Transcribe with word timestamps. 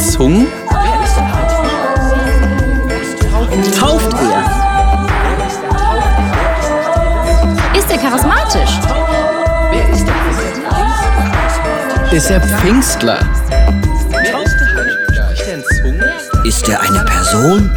Zungen? 0.00 0.46
Tauft 3.78 4.12
er? 4.14 4.42
Ist 7.76 7.90
er 7.90 7.98
charismatisch? 7.98 8.78
Ist 12.12 12.30
er 12.30 12.40
Pfingstler? 12.40 13.18
Er? 14.10 14.40
Ist 16.44 16.68
er 16.68 16.80
eine 16.80 17.04
Person? 17.04 17.70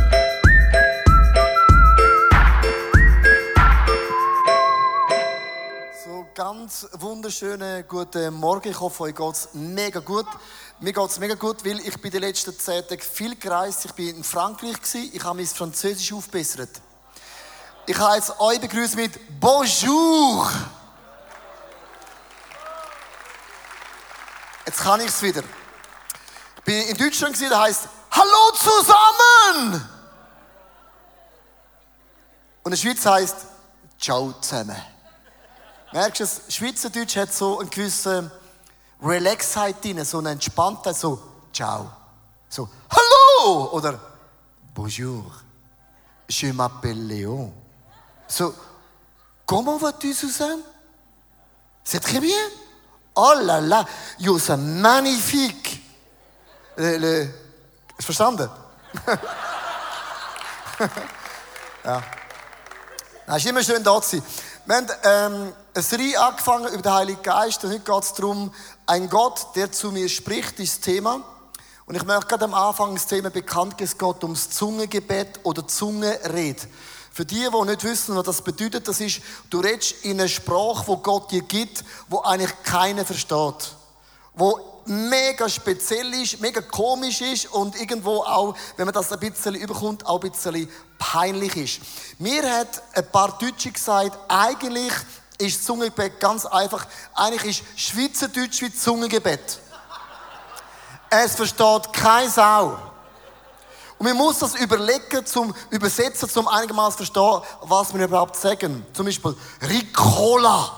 Wunderschönen 7.43 7.85
guten 7.89 8.33
Morgen. 8.35 8.69
Ich 8.69 8.79
hoffe, 8.79 9.03
euch 9.03 9.15
geht's 9.15 9.49
mega 9.51 9.99
gut. 9.99 10.25
Mir 10.79 10.93
geht's 10.93 11.19
mega 11.19 11.35
gut, 11.35 11.65
weil 11.65 11.77
ich 11.79 11.99
bin 11.99 12.09
die 12.09 12.19
letzten 12.19 12.57
zehn 12.57 12.87
Tage 12.87 13.03
viel 13.03 13.35
gereist. 13.35 13.83
Ich 13.83 13.91
bin 13.91 14.15
in 14.15 14.23
Frankreich 14.23 14.81
gewesen. 14.81 15.11
Ich 15.11 15.21
habe 15.21 15.35
mein 15.35 15.45
Französisch 15.45 16.13
aufgebessert. 16.13 16.69
Ich 17.85 17.97
habe 17.97 18.15
jetzt 18.15 18.39
euch 18.39 18.61
begrüßt 18.61 18.95
mit 18.95 19.41
Bonjour. 19.41 20.49
Jetzt 24.65 24.79
kann 24.79 25.01
ich's 25.01 25.21
wieder. 25.21 25.43
Ich 26.59 26.63
bin 26.63 26.81
in 26.87 26.95
Deutschland 26.95 27.33
gewesen, 27.33 27.49
da 27.49 27.61
heißt 27.61 27.89
Hallo 28.11 28.51
zusammen. 28.55 29.89
Und 32.63 32.71
in 32.71 32.71
der 32.71 32.77
Schweiz 32.77 33.05
heißt 33.05 33.35
Ciao 33.99 34.33
zusammen. 34.39 34.92
Merkst 35.93 36.19
du, 36.19 36.23
das 36.23 36.41
Schweizerdeutsch 36.49 37.15
hat 37.17 37.31
so 37.31 37.59
einen 37.59 37.69
gewissen 37.69 38.31
Relaxheit 39.01 39.83
drin, 39.83 40.03
so 40.03 40.17
eine 40.17 40.31
Entspanntheit, 40.31 40.97
so 40.97 41.21
Ciao. 41.53 41.87
So 42.49 42.67
Hallo 42.89 43.69
oder 43.71 43.99
Bonjour. 44.73 45.23
Je 46.27 46.51
m'appelle 46.51 47.07
Léon. 47.07 47.53
So 48.27 48.55
Comment 49.45 49.77
vas-tu, 49.77 50.13
Suzanne? 50.13 50.61
C'est 51.83 51.99
très 51.99 52.19
bien. 52.19 52.39
Oh 53.13 53.33
là 53.43 53.61
là, 53.61 53.85
yo, 54.19 54.39
c'est 54.39 54.57
magnifique. 54.57 55.83
Le, 56.75 56.97
le, 56.97 57.29
hast 57.89 57.99
du 57.99 58.05
verstanden? 58.05 58.49
ja. 61.85 62.01
Es 63.27 63.37
ist 63.37 63.45
immer 63.45 63.63
schön 63.63 63.83
da 63.83 64.01
sein. 64.01 64.23
Wir 64.65 64.77
haben 64.77 64.87
ähm, 65.03 65.53
eine 65.73 65.83
Serie 65.83 66.21
angefangen 66.21 66.71
über 66.71 66.81
den 66.81 66.93
Heiligen 66.93 67.21
Geist 67.21 67.65
und 67.65 67.71
heute 67.71 67.81
geht 67.81 68.03
es 68.03 68.13
darum, 68.13 68.53
ein 68.85 69.09
Gott, 69.09 69.47
der 69.57 69.69
zu 69.73 69.91
mir 69.91 70.07
spricht, 70.07 70.57
ist 70.57 70.77
das 70.77 70.79
Thema. 70.79 71.21
Und 71.85 71.95
ich 71.95 72.05
möchte 72.05 72.27
gerade 72.27 72.45
am 72.45 72.53
Anfang 72.53 72.93
das 72.93 73.05
Thema 73.05 73.29
bekannt 73.29 73.77
geben, 73.77 73.91
es 73.91 73.97
geht 73.97 74.23
ums 74.23 74.51
Zungengebet 74.51 75.41
oder 75.43 75.67
Zungenred. 75.67 76.65
Für 77.11 77.25
die, 77.25 77.45
die 77.45 77.65
nicht 77.65 77.83
wissen, 77.83 78.15
was 78.15 78.23
das 78.23 78.41
bedeutet, 78.41 78.87
das 78.87 79.01
ist, 79.01 79.19
du 79.49 79.59
redest 79.59 80.05
in 80.05 80.17
einer 80.17 80.29
Sprache, 80.29 80.87
wo 80.87 80.95
Gott 80.95 81.31
dir 81.31 81.41
gibt, 81.41 81.83
wo 82.07 82.21
eigentlich 82.21 82.53
keiner 82.63 83.03
versteht. 83.03 83.75
Wo 84.33 84.72
mega 84.85 85.47
speziell 85.49 86.13
ist, 86.13 86.39
mega 86.41 86.61
komisch 86.61 87.21
ist 87.21 87.51
und 87.51 87.79
irgendwo 87.79 88.17
auch, 88.23 88.55
wenn 88.77 88.85
man 88.85 88.93
das 88.93 89.11
ein 89.11 89.19
bisschen 89.19 89.55
überkommt, 89.55 90.05
auch 90.05 90.21
ein 90.21 90.31
bisschen 90.31 90.69
peinlich 90.97 91.55
ist. 91.55 91.79
Mir 92.19 92.43
hat 92.59 92.81
ein 92.93 93.09
paar 93.11 93.37
Deutsche 93.37 93.71
gesagt, 93.71 94.17
eigentlich 94.27 94.93
ist 95.37 95.65
Zungengebet 95.65 96.19
ganz 96.19 96.45
einfach. 96.45 96.85
Eigentlich 97.13 97.59
ist 97.59 97.79
Schweizerdeutsch 97.79 98.61
wie 98.61 98.73
Zungengebet. 98.73 99.59
Es 101.09 101.35
versteht 101.35 101.93
kein 101.93 102.29
Sau. 102.29 102.77
Und 103.97 104.07
man 104.07 104.17
muss 104.17 104.39
das 104.39 104.55
überlegen, 104.55 105.25
zum 105.25 105.53
Übersetzen, 105.69 106.29
zum 106.29 106.47
einigermaßen 106.47 106.97
verstehen, 106.97 107.41
was 107.61 107.93
wir 107.93 108.03
überhaupt 108.03 108.35
sagen. 108.35 108.85
Zum 108.93 109.05
Beispiel 109.05 109.35
Ricola. 109.61 110.71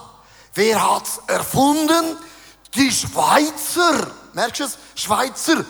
Wer 0.54 0.96
hat's 0.96 1.20
erfunden? 1.28 2.18
Die 2.76 2.92
Schweizer. 2.92 4.12
Merkst 4.34 4.60
du 4.60 4.64
es? 4.66 4.78
Schweizer. 4.96 5.66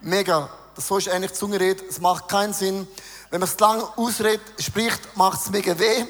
Mega. 0.00 0.48
Das 0.74 0.86
so 0.86 0.98
ist 0.98 1.08
eigentlich 1.08 1.34
Zungenrede. 1.34 1.84
Es 1.88 2.00
macht 2.00 2.28
keinen 2.28 2.52
Sinn. 2.52 2.86
Wenn 3.30 3.40
man 3.40 3.48
es 3.48 3.58
lang 3.58 3.82
ausredet, 3.96 4.40
spricht, 4.62 5.16
macht 5.16 5.40
es 5.40 5.50
mega 5.50 5.76
weh. 5.78 6.04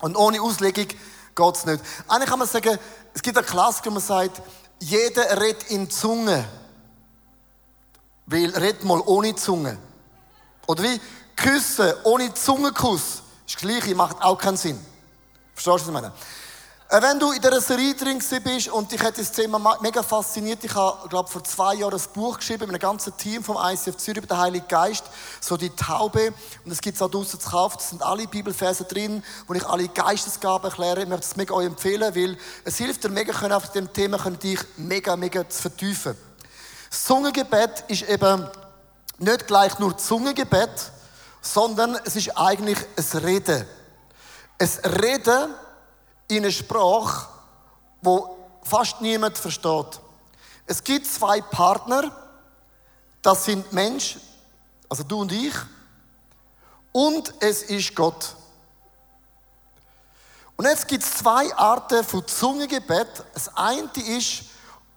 Und 0.00 0.16
ohne 0.16 0.40
Auslegung 0.40 0.86
geht 0.86 1.56
es 1.56 1.66
nicht. 1.66 1.82
Eigentlich 2.06 2.30
kann 2.30 2.38
man 2.38 2.48
sagen, 2.48 2.78
es 3.14 3.22
gibt 3.22 3.36
eine 3.36 3.46
Klassiker, 3.46 3.90
wo 3.90 3.94
man 3.94 4.02
sagt, 4.02 4.42
jeder 4.78 5.40
redet 5.40 5.70
in 5.70 5.90
Zunge. 5.90 6.44
Weil 8.26 8.50
red 8.50 8.84
mal 8.84 9.00
ohne 9.06 9.34
Zunge. 9.34 9.78
Oder 10.66 10.84
wie? 10.84 11.00
Küssen 11.34 11.94
ohne 12.04 12.32
Zungenkuss. 12.34 13.22
Das 13.46 13.56
Gleiche, 13.56 13.94
macht 13.94 14.22
auch 14.22 14.38
keinen 14.38 14.56
Sinn. 14.56 14.78
Verstehst 15.54 15.66
du, 15.66 15.72
was 15.72 15.86
ich 15.86 15.92
meine? 15.92 16.12
Äh, 16.90 17.02
Wenn 17.02 17.18
du 17.20 17.32
in 17.32 17.42
dieser 17.42 17.60
Serie 17.60 17.94
drin 17.94 18.18
bist 18.42 18.68
und 18.68 18.90
dich 18.90 19.02
hat 19.02 19.18
das 19.18 19.30
Thema 19.30 19.58
ma- 19.58 19.76
mega 19.82 20.02
fasziniert, 20.02 20.64
ich 20.64 20.74
habe, 20.74 21.06
glaube 21.10 21.28
vor 21.28 21.44
zwei 21.44 21.74
Jahren 21.74 21.92
ein 21.92 22.06
Buch 22.14 22.38
geschrieben 22.38 22.60
mit 22.60 22.70
einem 22.70 22.78
ganzen 22.78 23.14
Team 23.18 23.44
vom 23.44 23.58
ICF 23.62 23.98
Zürich 23.98 24.18
über 24.24 24.26
den 24.26 24.38
Heiligen 24.38 24.66
Geist, 24.68 25.04
so 25.38 25.58
die 25.58 25.68
Taube, 25.68 26.32
und 26.64 26.72
es 26.72 26.80
gibt 26.80 26.96
es 26.96 27.02
auch 27.02 27.10
draussen 27.10 27.38
zu 27.38 27.50
kaufen, 27.50 27.76
es 27.78 27.90
sind 27.90 28.02
alle 28.02 28.26
Bibelverse 28.26 28.84
drin, 28.84 29.22
wo 29.46 29.52
ich 29.52 29.66
alle 29.66 29.86
Geistesgaben 29.88 30.70
erkläre, 30.70 31.02
ich 31.02 31.08
möchte 31.08 31.26
es 31.26 31.36
mega 31.36 31.52
euch 31.52 31.66
empfehlen, 31.66 32.14
weil 32.14 32.38
es 32.64 32.78
hilft 32.78 33.04
dir 33.04 33.10
mega, 33.10 33.34
auf 33.54 33.70
dem 33.72 33.92
Thema 33.92 34.16
dich 34.30 34.60
mega, 34.78 35.14
mega 35.14 35.46
zu 35.46 35.60
vertiefen. 35.60 36.16
Das 36.88 37.04
Zungengebet 37.04 37.84
ist 37.88 38.08
eben 38.08 38.48
nicht 39.18 39.46
gleich 39.46 39.78
nur 39.78 39.98
Zungengebet, 39.98 40.70
sondern 41.42 41.98
es 42.06 42.16
ist 42.16 42.30
eigentlich 42.38 42.78
ein 42.96 43.18
Reden. 43.18 43.66
Ein 44.58 44.70
Reden 45.02 45.54
in 46.28 46.44
einer 46.44 46.52
Sprache, 46.52 47.28
wo 48.02 48.36
fast 48.62 49.00
niemand 49.00 49.38
versteht. 49.38 50.00
Es 50.66 50.84
gibt 50.84 51.06
zwei 51.06 51.40
Partner, 51.40 52.12
das 53.22 53.46
sind 53.46 53.72
Mensch, 53.72 54.18
also 54.88 55.02
du 55.02 55.20
und 55.20 55.32
ich, 55.32 55.54
und 56.92 57.32
es 57.40 57.62
ist 57.62 57.94
Gott. 57.94 58.34
Und 60.56 60.66
jetzt 60.66 60.88
gibt 60.88 61.04
es 61.04 61.14
zwei 61.18 61.54
Arten 61.54 62.04
von 62.04 62.26
Zungengebet. 62.26 63.06
Das 63.32 63.56
eine 63.56 63.88
ist, 63.94 64.42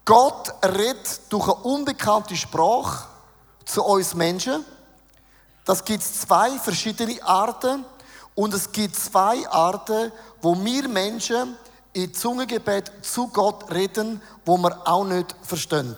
Gott 0.05 0.51
redet 0.63 1.21
durch 1.29 1.45
eine 1.45 1.53
unbekannte 1.53 2.35
Sprache 2.35 3.07
zu 3.63 3.83
uns 3.83 4.15
Menschen. 4.15 4.65
Das 5.63 5.85
gibt 5.85 6.01
es 6.01 6.21
zwei 6.21 6.57
verschiedene 6.57 7.23
Arten. 7.23 7.85
Und 8.35 8.53
es 8.53 8.71
gibt 8.71 8.95
zwei 8.95 9.47
Arten, 9.49 10.11
wo 10.41 10.55
wir 10.63 10.87
Menschen 10.87 11.57
in 11.93 12.13
Zungengebet 12.13 12.91
zu 13.01 13.27
Gott 13.27 13.71
reden, 13.71 14.21
wo 14.45 14.57
wir 14.57 14.87
auch 14.87 15.03
nicht 15.03 15.35
verstehen. 15.41 15.95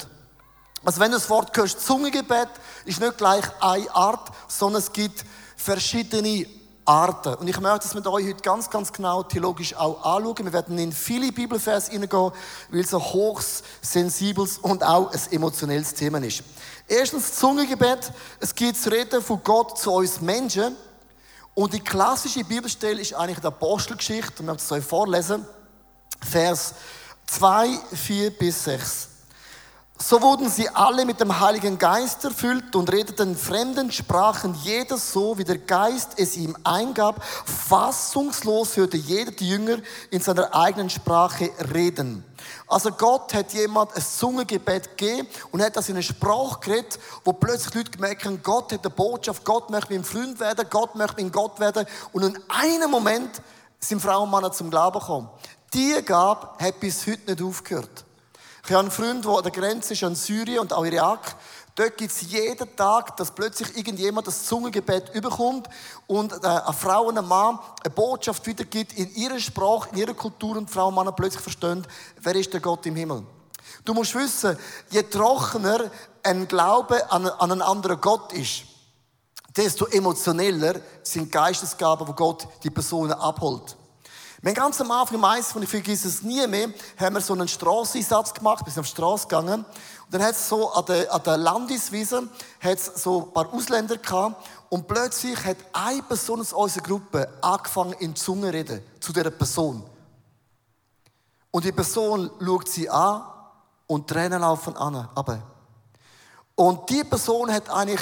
Also 0.84 1.00
wenn 1.00 1.12
du 1.12 1.18
das 1.18 1.30
Wort 1.30 1.56
hörst, 1.56 1.80
Zungengebet, 1.86 2.50
ist 2.86 3.00
nicht 3.00 3.18
gleich 3.18 3.46
eine 3.62 3.96
Art, 3.96 4.32
sondern 4.48 4.82
es 4.82 4.92
gibt 4.92 5.24
verschiedene 5.56 6.46
Arten. 6.86 7.36
Und 7.36 7.48
ich 7.48 7.60
möchte 7.60 7.88
das 7.88 7.94
mit 7.94 8.06
euch 8.08 8.28
heute 8.28 8.42
ganz, 8.42 8.70
ganz 8.70 8.92
genau 8.92 9.24
theologisch 9.24 9.74
auch 9.75 10.04
anschauen. 10.04 10.44
Wir 10.44 10.52
werden 10.52 10.78
in 10.78 10.92
viele 10.92 11.31
Bibelverse 11.31 11.92
hineingehen, 11.92 12.31
weil 12.69 12.81
es 12.81 12.94
ein 12.94 13.00
hochs, 13.00 13.63
sensibles 13.81 14.57
und 14.57 14.84
auch 14.84 15.12
ein 15.12 15.22
emotionelles 15.31 15.94
Thema 15.94 16.18
ist. 16.18 16.44
Erstens 16.88 17.36
Zungengebet. 17.36 18.12
Es 18.42 18.54
gibt 18.54 18.75
das 18.75 18.92
Reden 18.92 19.22
von 19.22 19.42
Gott 19.44 19.80
zu 19.80 19.92
uns 19.94 20.19
Menschen. 20.19 20.75
Und 21.56 21.74
die 21.74 21.80
klassische 21.80 22.44
Bibelstelle 22.44 23.02
ist 23.02 23.14
eigentlich 23.14 23.40
die 23.40 23.48
Apostelgeschichte. 23.48 24.40
Und 24.40 24.40
ich 24.40 24.46
möchte 24.46 24.64
es 24.64 24.72
euch 24.72 24.84
vorlesen. 24.84 25.46
Vers 26.22 26.74
2, 27.28 27.80
4 27.94 28.32
bis 28.32 28.64
6. 28.64 29.10
So 29.98 30.22
wurden 30.22 30.50
sie 30.50 30.68
alle 30.69 31.06
mit 31.06 31.19
dem 31.19 31.40
Heiligen 31.40 31.78
Geist 31.78 32.24
erfüllt 32.24 32.75
und 32.75 32.92
redeten 32.92 33.38
fremden 33.38 33.92
Sprachen, 33.92 34.56
jeder 34.63 34.98
so, 34.98 35.38
wie 35.38 35.44
der 35.44 35.60
Geist 35.60 36.13
es 36.18 36.36
ihm 36.36 36.57
eingab. 36.63 37.24
Fassungslos 37.24 38.75
hörte 38.75 38.98
jeder 38.98 39.31
die 39.31 39.48
Jünger 39.48 39.78
in 40.10 40.19
seiner 40.19 40.54
eigenen 40.54 40.90
Sprache 40.90 41.51
reden. 41.74 42.25
Also 42.68 42.92
Gott 42.92 43.34
hat 43.36 43.54
jemand 43.54 43.95
ein 43.95 44.01
Zungengebet 44.01 44.98
gegeben 44.98 45.28
und 45.51 45.62
hat 45.62 45.78
das 45.78 45.90
in 45.90 45.95
einer 45.95 46.04
Sprache 46.04 46.60
geredet, 46.60 47.00
wo 47.24 47.31
plötzlich 47.31 47.75
Leute 47.75 47.92
gemerkt 47.92 48.25
haben, 48.25 48.42
Gott 48.42 48.74
hat 48.74 48.84
eine 48.84 48.94
Botschaft, 48.94 49.45
Gott 49.45 49.69
möchte 49.69 49.94
mein 49.94 50.04
Freund 50.04 50.40
werden, 50.40 50.66
Gott 50.72 50.95
möchte 50.95 51.22
mein 51.22 51.31
Gott 51.31 51.60
werden. 51.60 51.86
Und 52.12 52.24
in 52.24 52.40
einem 52.50 52.90
Moment 52.90 53.42
sind 53.80 54.01
Frauen 54.01 54.24
und 54.24 54.31
Männer 54.31 54.51
zum 54.51 54.72
Glauben 54.72 55.00
gekommen. 55.00 55.30
Die 55.74 55.94
Gabe 56.04 56.50
hat 56.60 56.80
bis 56.80 57.06
heute 57.06 57.31
nicht 57.31 57.42
aufgehört. 57.44 58.06
Ich 58.65 58.71
habe 58.71 58.80
einen 58.80 58.92
Freund, 58.92 59.25
der 59.25 59.31
an 59.31 59.44
der 59.44 59.51
Grenze 59.51 59.92
ist 59.92 60.04
an 60.06 60.15
Syrien 60.15 60.60
und 60.60 60.71
auch 60.71 60.86
Irak. 60.86 61.36
Dort 61.75 61.98
gibt 61.98 62.12
es 62.13 62.21
jeden 62.21 62.74
Tag, 62.77 63.18
dass 63.18 63.31
plötzlich 63.31 63.75
irgendjemand 63.75 64.25
das 64.25 64.45
Zungengebet 64.45 65.13
überkommt 65.13 65.68
und 66.07 66.31
äh, 66.31 66.48
eine 66.48 66.71
Frau 66.71 67.07
und 67.07 67.18
ein 67.18 67.27
Mann 67.27 67.60
eine 67.83 67.94
Botschaft 67.94 68.48
wiedergibt 68.48 68.94
in 68.94 69.13
ihrer 69.15 69.39
Sprache, 69.39 69.89
in 69.92 69.98
ihrer 69.98 70.13
Kultur 70.13 70.56
und 70.56 70.69
Frau 70.69 70.88
und 70.88 70.95
Mann 70.95 71.13
plötzlich 71.13 71.42
verstehen, 71.42 71.86
wer 72.21 72.36
ist 72.36 72.54
der 72.54 72.62
Gott 72.62 72.86
im 72.86 72.95
Himmel. 72.95 73.24
Du 73.83 73.94
musst 73.94 74.15
wissen, 74.15 74.57
je 74.92 75.04
trockener 75.04 75.92
ein 76.24 76.48
Glaube 76.48 77.12
an, 77.12 77.27
an 77.27 77.51
einen 77.51 77.62
anderen 77.62 78.00
Gott 78.00 78.31
ist, 78.31 78.63
desto 79.57 79.88
emotioneller 79.88 80.75
sind 81.01 81.30
Geistesgaben, 81.30 82.07
wo 82.07 82.13
Gott 82.13 82.48
die 82.63 82.69
Personen 82.69 83.12
abholt. 83.12 83.75
Haben 84.45 84.56
ganz 84.56 84.81
am 84.81 84.92
Anfang 84.92 85.18
im 85.18 85.24
Eis, 85.24 85.56
und 85.56 85.63
ich 85.63 85.69
vergesse 85.69 86.10
es 86.10 86.22
nie 86.22 86.45
mehr, 86.48 86.68
haben 86.98 87.16
wir 87.16 87.22
so 87.22 87.31
einen 87.31 87.48
Strasseinsatz 87.48 88.34
gemacht, 88.34 88.66
wir 88.66 88.74
sind 88.74 88.81
auf 88.81 88.88
die 88.88 88.92
Straße 88.92 89.28
gegangen. 89.28 89.63
Und 89.63 90.13
dann 90.13 90.22
hat 90.22 90.31
es 90.31 90.50
so 90.50 90.69
an 90.74 90.86
der, 90.86 91.13
an 91.13 91.24
der 91.24 91.38
Landeswiese 91.38 92.28
hat's 92.60 93.01
so 93.01 93.28
ein 93.28 93.34
paar 93.34 93.54
Ausländer 93.54 93.95
gehabt. 93.98 94.45
Und 94.68 94.86
plötzlich 94.86 95.42
hat 95.45 95.57
eine 95.72 96.04
Person 96.04 96.42
aus 96.42 96.51
unserer 96.51 96.84
Gruppe 96.84 97.30
angefangen, 97.42 97.94
in 97.94 98.16
Zunge 98.18 98.48
zu 98.48 98.54
reden, 98.54 98.81
zu 99.00 99.13
dieser 99.13 99.31
Person. 99.31 99.81
Und 101.50 101.63
die 101.63 101.72
Person 101.72 102.30
schaut 102.44 102.68
sie 102.68 102.90
an 102.90 103.24
und 103.88 104.10
Tränen 104.10 104.42
laufen 104.42 104.75
an, 104.75 105.07
aber. 105.16 105.42
Und 106.56 106.90
die 106.90 107.04
Person 107.04 107.51
hat 107.51 107.69
eigentlich 107.69 108.01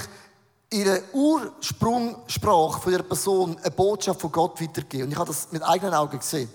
ihre 0.71 1.03
Ursprungssprache 1.13 2.81
von 2.81 2.91
der 2.91 3.03
Person 3.03 3.57
eine 3.59 3.71
Botschaft 3.71 4.21
von 4.21 4.31
Gott 4.31 4.61
weitergegeben. 4.61 5.05
Und 5.05 5.11
ich 5.11 5.17
habe 5.17 5.27
das 5.27 5.51
mit 5.51 5.61
eigenen 5.63 5.93
Augen 5.93 6.17
gesehen. 6.17 6.49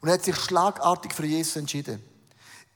Und 0.00 0.08
er 0.08 0.14
hat 0.14 0.24
sich 0.24 0.36
schlagartig 0.36 1.14
für 1.14 1.26
Jesus 1.26 1.56
entschieden. 1.56 2.02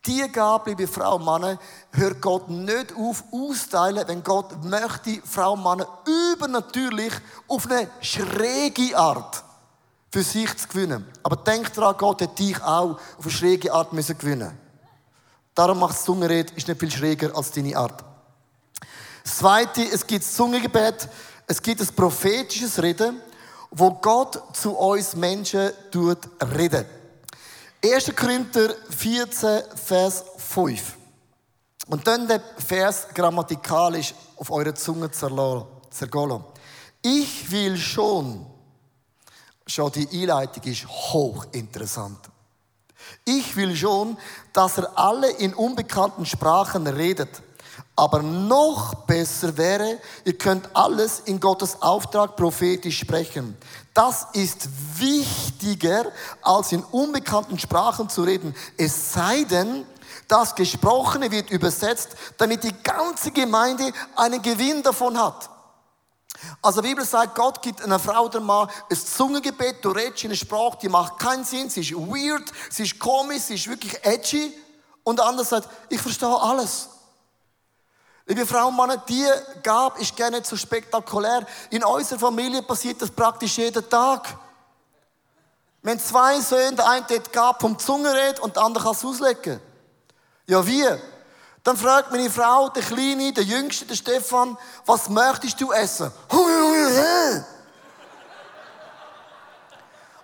Die 0.06 0.26
Gabe, 0.31 0.70
liebe 0.70 0.87
Frau 0.87 1.17
und 1.17 1.25
Mann, 1.25 1.59
hört 1.93 2.23
Gott 2.23 2.49
nicht 2.49 2.94
auf 2.94 3.25
austeilen, 3.32 4.06
wenn 4.06 4.23
Gott 4.23 4.62
möchte, 4.65 5.20
Frau 5.25 5.55
und 5.55 5.62
Mann 5.62 5.85
übernatürlich 6.32 7.12
auf 7.49 7.67
eine 7.67 7.91
schräge 8.00 8.97
Art 8.97 9.43
für 10.11 10.23
sich 10.23 10.56
zu 10.56 10.69
gewinnen. 10.69 11.06
Aber 11.23 11.37
denk 11.37 11.73
daran, 11.75 11.97
Gott 11.99 12.23
hat 12.23 12.38
dich 12.38 12.62
auch 12.62 12.99
auf 13.19 13.25
eine 13.25 13.31
schräge 13.31 13.73
Art 13.73 13.93
müssen 13.93 14.17
gewinnen. 14.17 14.56
Darum 15.55 15.81
macht 15.81 15.99
Zungenred 15.99 16.53
ist 16.53 16.69
nicht 16.69 16.79
viel 16.79 16.91
schräger 16.91 17.37
als 17.37 17.50
deine 17.50 17.76
Art. 17.76 18.05
Das 19.28 19.36
Zweite, 19.36 19.82
es 19.82 20.06
gibt 20.06 20.25
das 20.25 20.32
Zungengebet, 20.32 21.06
es 21.46 21.60
gibt 21.60 21.82
ein 21.82 21.88
prophetisches 21.88 22.82
Reden, 22.82 23.20
wo 23.70 23.90
Gott 23.90 24.56
zu 24.56 24.75
uns 24.75 25.14
Menschen 25.14 25.70
tut 25.90 26.16
reden. 26.56 26.86
1. 27.84 28.16
Korinther 28.16 28.75
14, 28.88 29.64
Vers 29.75 30.25
5. 30.38 30.96
Und 31.88 32.06
dann 32.06 32.26
der 32.26 32.40
Vers 32.56 33.06
grammatikalisch 33.12 34.14
auf 34.36 34.50
eure 34.50 34.72
Zunge 34.72 35.10
zergollen. 35.10 36.42
Ich 37.02 37.50
will 37.50 37.76
schon, 37.76 38.46
schon 39.66 39.92
die 39.92 40.08
Einleitung 40.22 40.62
ist 40.62 40.88
hochinteressant. 40.88 42.19
Ich 43.26 43.54
will 43.56 43.76
schon, 43.76 44.16
dass 44.54 44.78
er 44.78 44.98
alle 44.98 45.30
in 45.32 45.52
unbekannten 45.52 46.25
Sprachen 46.25 46.86
redet. 46.86 47.42
Aber 47.99 48.23
noch 48.23 48.95
besser 49.06 49.56
wäre, 49.56 49.99
ihr 50.25 50.39
könnt 50.39 50.69
alles 50.73 51.19
in 51.25 51.41
Gottes 51.41 51.83
Auftrag 51.83 52.37
prophetisch 52.37 53.00
sprechen. 53.00 53.56
Das 53.93 54.29
ist 54.35 54.69
wichtiger, 55.00 56.05
als 56.41 56.71
in 56.71 56.85
unbekannten 56.85 57.59
Sprachen 57.59 58.09
zu 58.09 58.23
reden. 58.23 58.55
Es 58.77 59.15
sei 59.15 59.43
denn, 59.43 59.85
das 60.29 60.55
Gesprochene 60.55 61.33
wird 61.33 61.50
übersetzt, 61.50 62.11
damit 62.37 62.62
die 62.62 62.75
ganze 62.85 63.33
Gemeinde 63.33 63.91
einen 64.15 64.43
Gewinn 64.43 64.81
davon 64.85 65.21
hat. 65.21 65.50
Also 66.62 66.81
die 66.81 66.91
Bibel 66.91 67.05
sagt, 67.05 67.35
Gott 67.35 67.61
gibt 67.62 67.83
einer 67.83 67.99
Frau 67.99 68.27
oder 68.27 68.39
Mann 68.39 68.69
ein 68.89 68.97
Zungengebet, 68.97 69.85
du 69.85 69.91
redest 69.91 70.23
in 70.23 70.31
einer 70.31 70.37
Sprache, 70.37 70.79
die 70.83 70.89
macht 70.89 71.19
keinen 71.19 71.45
Sinn, 71.45 71.69
sie 71.69 71.81
ist 71.81 71.97
weird, 71.97 72.45
sie 72.71 72.85
ist 72.85 72.97
komisch, 73.00 73.43
sie 73.43 73.56
ist 73.56 73.67
wirklich 73.67 73.99
edgy. 74.05 74.55
Und 75.03 75.19
der 75.19 75.27
andere 75.27 75.45
sagt, 75.45 75.69
ich 75.89 76.00
verstehe 76.00 76.29
alles. 76.29 76.91
Liebe 78.30 78.44
Frauen 78.44 78.75
und 78.75 78.76
Männer, 78.76 78.98
die 79.08 79.26
Gabe 79.62 79.98
ist 80.02 80.14
gerne 80.14 80.36
nicht 80.36 80.46
so 80.46 80.54
spektakulär. 80.54 81.46
In 81.70 81.82
unserer 81.82 82.19
Familie 82.19 82.62
passiert 82.62 83.00
das 83.00 83.10
praktisch 83.10 83.56
jeden 83.56 83.88
Tag. 83.88 84.36
Haben 85.82 85.98
zwei 85.98 86.38
Söhne, 86.38 86.76
der 86.76 86.86
eine 86.90 87.00
hat 87.04 87.10
die 87.10 87.32
Gabe 87.32 87.58
vom 87.58 87.78
Zungenred 87.78 88.38
und 88.40 88.54
der 88.54 88.64
andere 88.64 88.84
kann 88.84 88.92
es 88.92 89.02
auslegen. 89.02 89.58
Ja, 90.46 90.66
wie? 90.66 90.86
Dann 91.64 91.75
fragt 91.78 92.10
meine 92.10 92.28
Frau, 92.28 92.69
der 92.69 92.82
Kleine, 92.82 93.32
der 93.32 93.44
Jüngste, 93.44 93.86
der 93.86 93.94
Stefan, 93.94 94.58
was 94.84 95.08
möchtest 95.08 95.58
du 95.58 95.72
essen? 95.72 96.12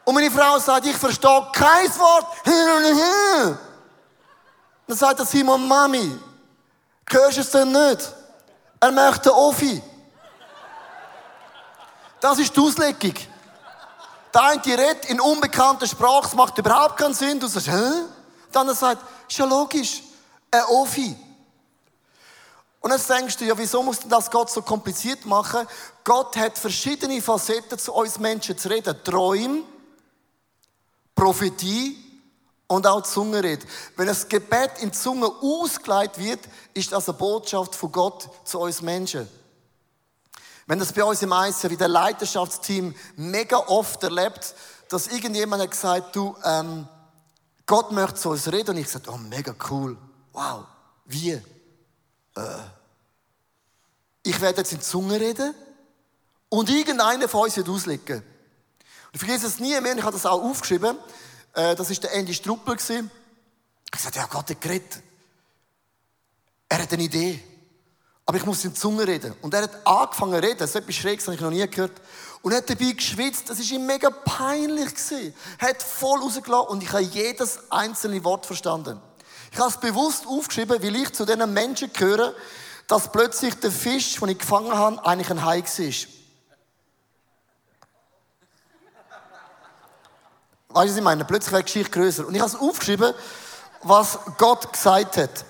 Und 0.04 0.14
meine 0.14 0.30
Frau 0.30 0.58
sagt, 0.58 0.84
ich 0.84 0.96
verstehe 0.96 1.48
kein 1.54 1.88
Wort. 1.98 2.26
Dann 4.86 4.96
sagt 4.98 5.20
er 5.20 5.24
Simon, 5.24 5.66
Mami, 5.66 6.20
Hörst 7.10 7.36
du 7.36 7.40
es 7.40 7.50
denn 7.50 7.70
nicht? 7.70 8.12
Er 8.80 8.90
möchte 8.92 9.34
Offi. 9.34 9.82
Das 12.20 12.38
ist 12.38 12.56
die 12.56 12.60
Auslegung. 12.60 13.14
Der 14.32 14.42
eine 14.42 14.64
redet 14.64 15.04
in 15.06 15.20
unbekannter 15.20 15.86
Sprache, 15.86 16.26
es 16.26 16.34
macht 16.34 16.58
überhaupt 16.58 16.96
keinen 16.96 17.14
Sinn. 17.14 17.38
Du 17.38 17.46
sagst, 17.46 17.68
hä? 17.68 18.04
Dann 18.50 18.74
sagt, 18.74 19.02
ist 19.28 19.38
ja 19.38 19.44
logisch, 19.44 20.02
ein 20.50 20.64
Offi. 20.64 21.16
Und 22.80 22.90
jetzt 22.90 23.08
denkst 23.08 23.36
du, 23.38 23.44
ja, 23.44 23.56
wieso 23.56 23.82
muss 23.82 24.00
denn 24.00 24.10
das 24.10 24.30
Gott 24.30 24.50
so 24.50 24.60
kompliziert 24.60 25.24
machen? 25.24 25.66
Gott 26.02 26.36
hat 26.36 26.58
verschiedene 26.58 27.22
Facetten 27.22 27.78
zu 27.78 27.92
uns 27.94 28.18
Menschen 28.18 28.58
zu 28.58 28.68
reden. 28.68 28.94
Träume, 29.02 29.62
Prophetie, 31.14 32.03
und 32.66 32.86
auch 32.86 33.02
Zungenrede. 33.02 33.64
Wenn 33.96 34.06
das 34.06 34.28
Gebet 34.28 34.72
in 34.80 34.92
Zunge 34.92 35.26
ausgeleitet 35.26 36.18
wird, 36.18 36.40
ist 36.72 36.92
das 36.92 37.08
eine 37.08 37.18
Botschaft 37.18 37.74
von 37.74 37.92
Gott 37.92 38.28
zu 38.44 38.60
uns 38.60 38.82
Menschen. 38.82 39.28
Wenn 40.66 40.78
das 40.78 40.92
bei 40.92 41.04
uns 41.04 41.20
im 41.22 41.32
Eisen 41.32 41.70
wie 41.70 41.76
der 41.76 41.88
Leiterschaftsteam 41.88 42.94
mega 43.16 43.58
oft 43.58 44.02
erlebt, 44.02 44.54
dass 44.88 45.08
irgendjemand 45.08 45.62
hat 45.62 45.70
gesagt, 45.70 46.16
du, 46.16 46.34
ähm, 46.42 46.88
Gott 47.66 47.92
möchte 47.92 48.14
zu 48.14 48.30
uns 48.30 48.50
reden. 48.50 48.70
Und 48.70 48.76
ich 48.78 48.86
gesagt, 48.86 49.08
oh, 49.08 49.16
mega 49.16 49.54
cool. 49.70 49.96
Wow. 50.32 50.64
Wie? 51.04 51.32
Äh, 51.32 51.42
ich 54.22 54.40
werde 54.40 54.58
jetzt 54.58 54.72
in 54.72 54.80
Zunge 54.80 55.20
reden 55.20 55.54
und 56.48 56.70
irgendeiner 56.70 57.28
von 57.28 57.42
uns 57.42 57.56
wird 57.56 57.68
auslegen. 57.68 58.16
Und 58.16 58.24
ich 59.12 59.20
vergesse 59.20 59.46
es 59.46 59.60
nie 59.60 59.78
mehr, 59.80 59.96
ich 59.96 60.02
habe 60.02 60.12
das 60.12 60.26
auch 60.26 60.42
aufgeschrieben. 60.42 60.96
Äh, 61.54 61.74
das 61.74 61.88
war 61.88 61.96
der 61.96 62.12
Andy 62.12 62.34
Struppel. 62.34 62.76
Ich 62.76 64.00
sagte, 64.00 64.18
ja, 64.18 64.26
Gott 64.26 64.50
hat 64.50 64.60
geredet. 64.60 65.02
Er 66.68 66.82
hat 66.82 66.92
eine 66.92 67.02
Idee. 67.02 67.42
Aber 68.26 68.38
ich 68.38 68.46
muss 68.46 68.64
in 68.64 68.72
die 68.72 68.78
Zunge 68.78 69.06
reden. 69.06 69.34
Und 69.42 69.54
er 69.54 69.62
hat 69.62 69.86
angefangen 69.86 70.40
zu 70.40 70.48
reden. 70.48 70.66
So 70.66 70.78
etwas 70.78 70.94
Schräges 70.94 71.26
habe 71.26 71.34
ich 71.36 71.40
noch 71.40 71.50
nie 71.50 71.66
gehört. 71.68 72.00
Und 72.42 72.52
er 72.52 72.58
hat 72.58 72.70
dabei 72.70 72.92
geschwitzt. 72.92 73.48
Das 73.48 73.58
war 73.58 73.76
ihm 73.76 73.86
mega 73.86 74.10
peinlich. 74.10 74.92
Er 75.58 75.68
hat 75.68 75.82
voll 75.82 76.20
rausgelassen 76.20 76.68
und 76.68 76.82
ich 76.82 76.92
habe 76.92 77.02
jedes 77.02 77.70
einzelne 77.70 78.24
Wort 78.24 78.46
verstanden. 78.46 79.00
Ich 79.52 79.58
habe 79.58 79.70
es 79.70 79.76
bewusst 79.76 80.26
aufgeschrieben, 80.26 80.82
weil 80.82 80.96
ich 80.96 81.12
zu 81.12 81.24
diesen 81.24 81.52
Menschen 81.52 81.92
gehöre, 81.92 82.34
dass 82.88 83.12
plötzlich 83.12 83.54
der 83.54 83.70
Fisch, 83.70 84.16
den 84.16 84.30
ich 84.30 84.38
gefangen 84.38 84.72
habe, 84.72 85.04
eigentlich 85.06 85.30
ein 85.30 85.44
Hai 85.44 85.62
war. 85.62 86.13
Weißt 90.74 90.86
du, 90.86 90.90
was 90.90 90.96
ich 90.96 91.04
meine? 91.04 91.24
Plötzlich 91.24 91.52
wird 91.52 91.68
die 91.68 91.72
Geschichte 91.72 91.90
größer. 91.92 92.26
Und 92.26 92.34
ich 92.34 92.40
habe 92.40 92.50
es 92.50 92.56
aufgeschrieben, 92.56 93.14
was 93.84 94.18
Gott 94.38 94.72
gesagt 94.72 95.16
hat. 95.16 95.44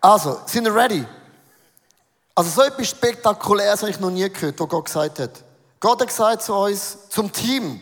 Also, 0.00 0.40
sind 0.46 0.64
wir 0.64 0.74
ready? 0.74 1.06
Also, 2.34 2.50
so 2.50 2.62
etwas 2.62 2.88
Spektakuläres 2.88 3.82
habe 3.82 3.92
ich 3.92 4.00
noch 4.00 4.10
nie 4.10 4.28
gehört, 4.28 4.58
was 4.58 4.68
Gott 4.68 4.84
gesagt 4.86 5.20
hat. 5.20 5.44
Gott 5.78 6.00
hat 6.00 6.08
gesagt 6.08 6.42
zu 6.42 6.52
uns, 6.52 7.08
zum 7.08 7.30
Team, 7.30 7.80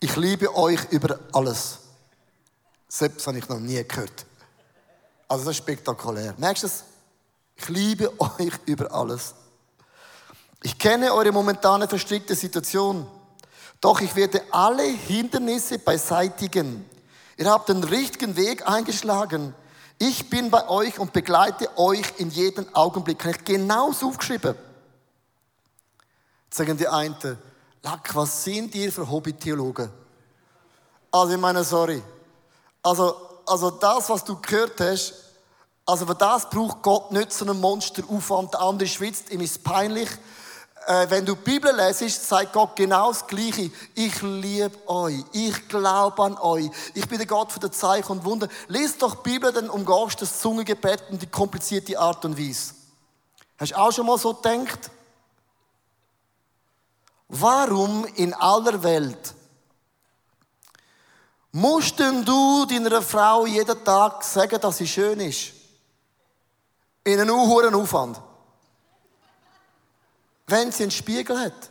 ich 0.00 0.14
liebe 0.16 0.54
euch 0.54 0.80
über 0.90 1.18
alles. 1.32 1.78
Selbst 2.88 3.26
habe 3.26 3.38
ich 3.38 3.48
noch 3.48 3.58
nie 3.58 3.82
gehört. 3.82 4.26
Also, 5.28 5.46
das 5.46 5.52
ist 5.52 5.58
spektakulär. 5.62 6.34
Merkst 6.36 6.64
du 6.64 6.66
es? 6.66 6.84
Ich 7.56 7.68
liebe 7.70 8.12
euch 8.20 8.52
über 8.66 8.92
alles. 8.92 9.34
Ich 10.62 10.78
kenne 10.78 11.14
eure 11.14 11.32
momentane 11.32 11.88
verstrickte 11.88 12.34
Situation. 12.34 13.06
Doch 13.80 14.00
ich 14.00 14.14
werde 14.16 14.42
alle 14.50 14.82
Hindernisse 14.82 15.78
beseitigen. 15.78 16.88
Ihr 17.36 17.50
habt 17.50 17.68
den 17.68 17.84
richtigen 17.84 18.36
Weg 18.36 18.68
eingeschlagen. 18.68 19.54
Ich 19.98 20.28
bin 20.30 20.50
bei 20.50 20.68
euch 20.68 20.98
und 20.98 21.12
begleite 21.12 21.76
euch 21.76 22.14
in 22.18 22.30
jedem 22.30 22.66
Augenblick. 22.74 23.18
Kann 23.18 23.32
ich 23.32 23.44
genauso 23.44 24.08
aufgeschrieben. 24.08 24.54
Jetzt 26.46 26.56
sagen 26.56 26.76
die 26.76 26.88
einen, 26.88 27.38
Lack, 27.82 28.14
was 28.14 28.44
sind 28.44 28.74
ihr 28.74 28.92
für 28.92 29.08
Hobby-Theologen? 29.08 29.90
Also 31.12 31.34
ich 31.34 31.40
meine, 31.40 31.62
sorry. 31.62 32.02
Also, 32.82 33.16
also 33.46 33.70
das, 33.70 34.10
was 34.10 34.24
du 34.24 34.36
gehört 34.40 34.80
hast, 34.80 35.14
Also 35.88 36.04
für 36.04 36.14
das 36.14 36.50
braucht 36.50 36.82
Gott 36.82 37.12
nicht 37.12 37.32
so 37.32 37.46
einen 37.46 37.58
Monsteraufwand. 37.62 38.52
Der 38.52 38.60
andere 38.60 38.86
schwitzt, 38.86 39.30
ihm 39.30 39.40
ist 39.40 39.64
peinlich. 39.64 40.10
Äh, 40.88 41.10
wenn 41.10 41.26
du 41.26 41.34
die 41.34 41.42
Bibel 41.42 41.70
lesest, 41.76 42.26
sagt 42.26 42.54
Gott 42.54 42.74
genau 42.74 43.08
das 43.08 43.26
Gleiche. 43.26 43.70
Ich 43.94 44.22
liebe 44.22 44.72
euch. 44.88 45.22
Ich 45.32 45.68
glaube 45.68 46.22
an 46.22 46.38
euch. 46.38 46.70
Ich 46.94 47.06
bin 47.06 47.18
der 47.18 47.26
Gott 47.26 47.52
für 47.52 47.60
die 47.60 47.70
Zeichen 47.70 48.10
und 48.10 48.24
Wunder. 48.24 48.48
Lies 48.68 48.96
doch 48.96 49.16
die 49.16 49.30
Bibel, 49.32 49.52
dann 49.52 49.68
umgehst 49.68 50.22
das 50.22 50.40
Zungengebet 50.40 51.02
und 51.10 51.20
die 51.20 51.26
komplizierte 51.26 51.98
Art 51.98 52.24
und 52.24 52.38
Weise. 52.38 52.72
Hast 53.58 53.72
du 53.72 53.78
auch 53.78 53.92
schon 53.92 54.06
mal 54.06 54.16
so 54.16 54.32
gedacht? 54.32 54.90
Warum 57.28 58.06
in 58.14 58.32
aller 58.32 58.82
Welt 58.82 59.34
musst 61.52 61.98
denn 61.98 62.24
du 62.24 62.64
deiner 62.64 63.02
Frau 63.02 63.44
jeden 63.44 63.84
Tag 63.84 64.24
sagen, 64.24 64.58
dass 64.58 64.78
sie 64.78 64.88
schön 64.88 65.20
ist? 65.20 65.52
In 67.04 67.20
einem 67.20 67.36
hohen 67.36 67.74
Aufwand. 67.74 68.22
Wenn 70.48 70.72
sie 70.72 70.84
einen 70.84 70.90
Spiegel 70.90 71.38
hat. 71.38 71.70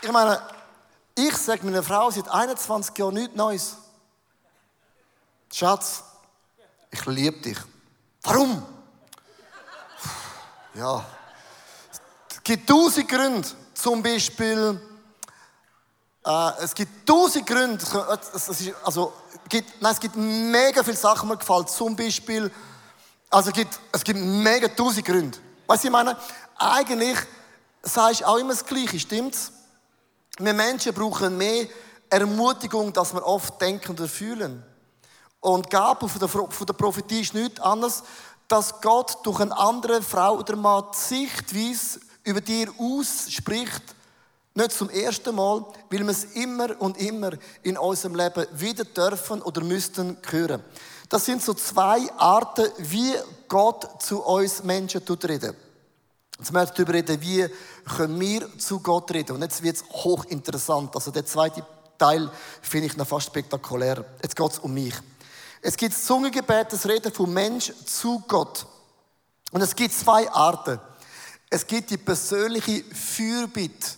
Ich 0.00 0.12
meine, 0.12 0.40
ich 1.16 1.36
sage 1.36 1.64
meiner 1.64 1.82
Frau 1.82 2.10
seit 2.12 2.28
21 2.28 2.96
Jahren 2.96 3.14
nichts 3.14 3.34
Neues. 3.34 3.76
Schatz, 5.52 6.04
ich 6.90 7.04
liebe 7.06 7.38
dich. 7.38 7.58
Warum? 8.22 8.64
Ja, 10.74 11.04
es 12.30 12.42
gibt 12.44 12.68
tausend 12.68 13.08
Gründe. 13.08 13.48
Zum 13.74 14.00
Beispiel, 14.00 14.80
äh, 16.24 16.50
es 16.60 16.74
gibt 16.74 17.04
tausend 17.08 17.46
Gründe. 17.46 17.84
Also, 18.84 19.12
gibt, 19.48 19.80
nein, 19.80 19.92
es 19.92 20.00
gibt 20.00 20.16
mega 20.16 20.82
viele 20.82 20.96
Sachen, 20.96 21.28
die 21.28 21.32
mir 21.34 21.38
gefallen. 21.38 21.66
Zum 21.66 21.94
Beispiel, 21.96 22.50
also 23.30 23.50
es 23.50 23.54
gibt, 23.54 23.78
es 23.92 24.04
gibt 24.04 24.18
mega 24.18 24.68
tausend 24.68 25.04
Gründe. 25.04 25.38
Weißt 25.66 25.84
du, 25.84 25.88
ich 25.88 25.92
meine, 25.92 26.16
eigentlich 26.56 27.18
sagst 27.82 28.20
du 28.20 28.24
auch 28.26 28.36
immer 28.36 28.50
das 28.50 28.64
Gleiche, 28.64 28.98
stimmt's? 28.98 29.52
Wir 30.38 30.52
Menschen 30.52 30.92
brauchen 30.92 31.36
mehr 31.36 31.66
Ermutigung, 32.10 32.92
dass 32.92 33.14
wir 33.14 33.24
oft 33.24 33.60
denken 33.60 33.92
oder 33.92 34.06
fühlen. 34.06 34.62
Und 35.40 35.70
Gabe 35.70 36.08
von 36.08 36.18
der, 36.18 36.28
von 36.28 36.66
der 36.66 36.74
Prophetie 36.74 37.20
ist 37.20 37.34
nichts 37.34 37.60
anderes, 37.60 38.02
dass 38.48 38.80
Gott 38.80 39.18
durch 39.24 39.40
eine 39.40 39.56
andere 39.56 40.02
Frau 40.02 40.36
oder 40.36 40.56
Mann 40.56 40.84
Sichtweise 40.92 42.00
über 42.24 42.40
dir 42.40 42.72
ausspricht, 42.78 43.82
nicht 44.56 44.72
zum 44.72 44.90
ersten 44.90 45.34
Mal, 45.34 45.64
weil 45.90 46.00
wir 46.00 46.08
es 46.08 46.24
immer 46.34 46.80
und 46.80 46.98
immer 46.98 47.32
in 47.62 47.78
unserem 47.78 48.14
Leben 48.14 48.46
wieder 48.52 48.84
dürfen 48.84 49.42
oder 49.42 49.62
müssten 49.62 50.16
hören. 50.30 50.62
Das 51.08 51.24
sind 51.24 51.42
so 51.42 51.54
zwei 51.54 52.10
Arten, 52.16 52.66
wie 52.78 53.14
Gott 53.48 54.02
zu 54.02 54.22
uns 54.22 54.64
Menschen 54.64 55.02
reden. 55.24 55.54
Jetzt 56.38 56.52
möchte 56.52 56.70
ich 56.70 56.76
darüber 56.76 56.94
reden, 56.94 57.20
wie 57.22 57.46
können 57.96 58.20
wir 58.20 58.58
zu 58.58 58.80
Gott 58.80 59.10
reden. 59.12 59.36
Und 59.36 59.42
jetzt 59.42 59.62
wird 59.62 59.76
es 59.76 59.84
hochinteressant. 59.84 60.94
Also 60.94 61.10
der 61.10 61.24
zweite 61.24 61.64
Teil 61.96 62.30
finde 62.60 62.88
ich 62.88 62.96
noch 62.96 63.06
fast 63.06 63.26
spektakulär. 63.26 64.04
Jetzt 64.22 64.36
geht 64.36 64.50
es 64.50 64.58
um 64.58 64.74
mich. 64.74 64.94
Es 65.62 65.76
gibt 65.76 65.94
das 65.94 66.04
Zungengebet, 66.04 66.72
das 66.72 66.86
Reden 66.86 67.12
vom 67.12 67.32
Mensch 67.32 67.72
zu 67.86 68.22
Gott. 68.28 68.66
Und 69.50 69.62
es 69.62 69.74
gibt 69.74 69.94
zwei 69.94 70.30
Arten. 70.30 70.78
Es 71.48 71.66
gibt 71.66 71.90
die 71.90 71.96
persönliche 71.96 72.84
Fürbitte, 72.94 73.96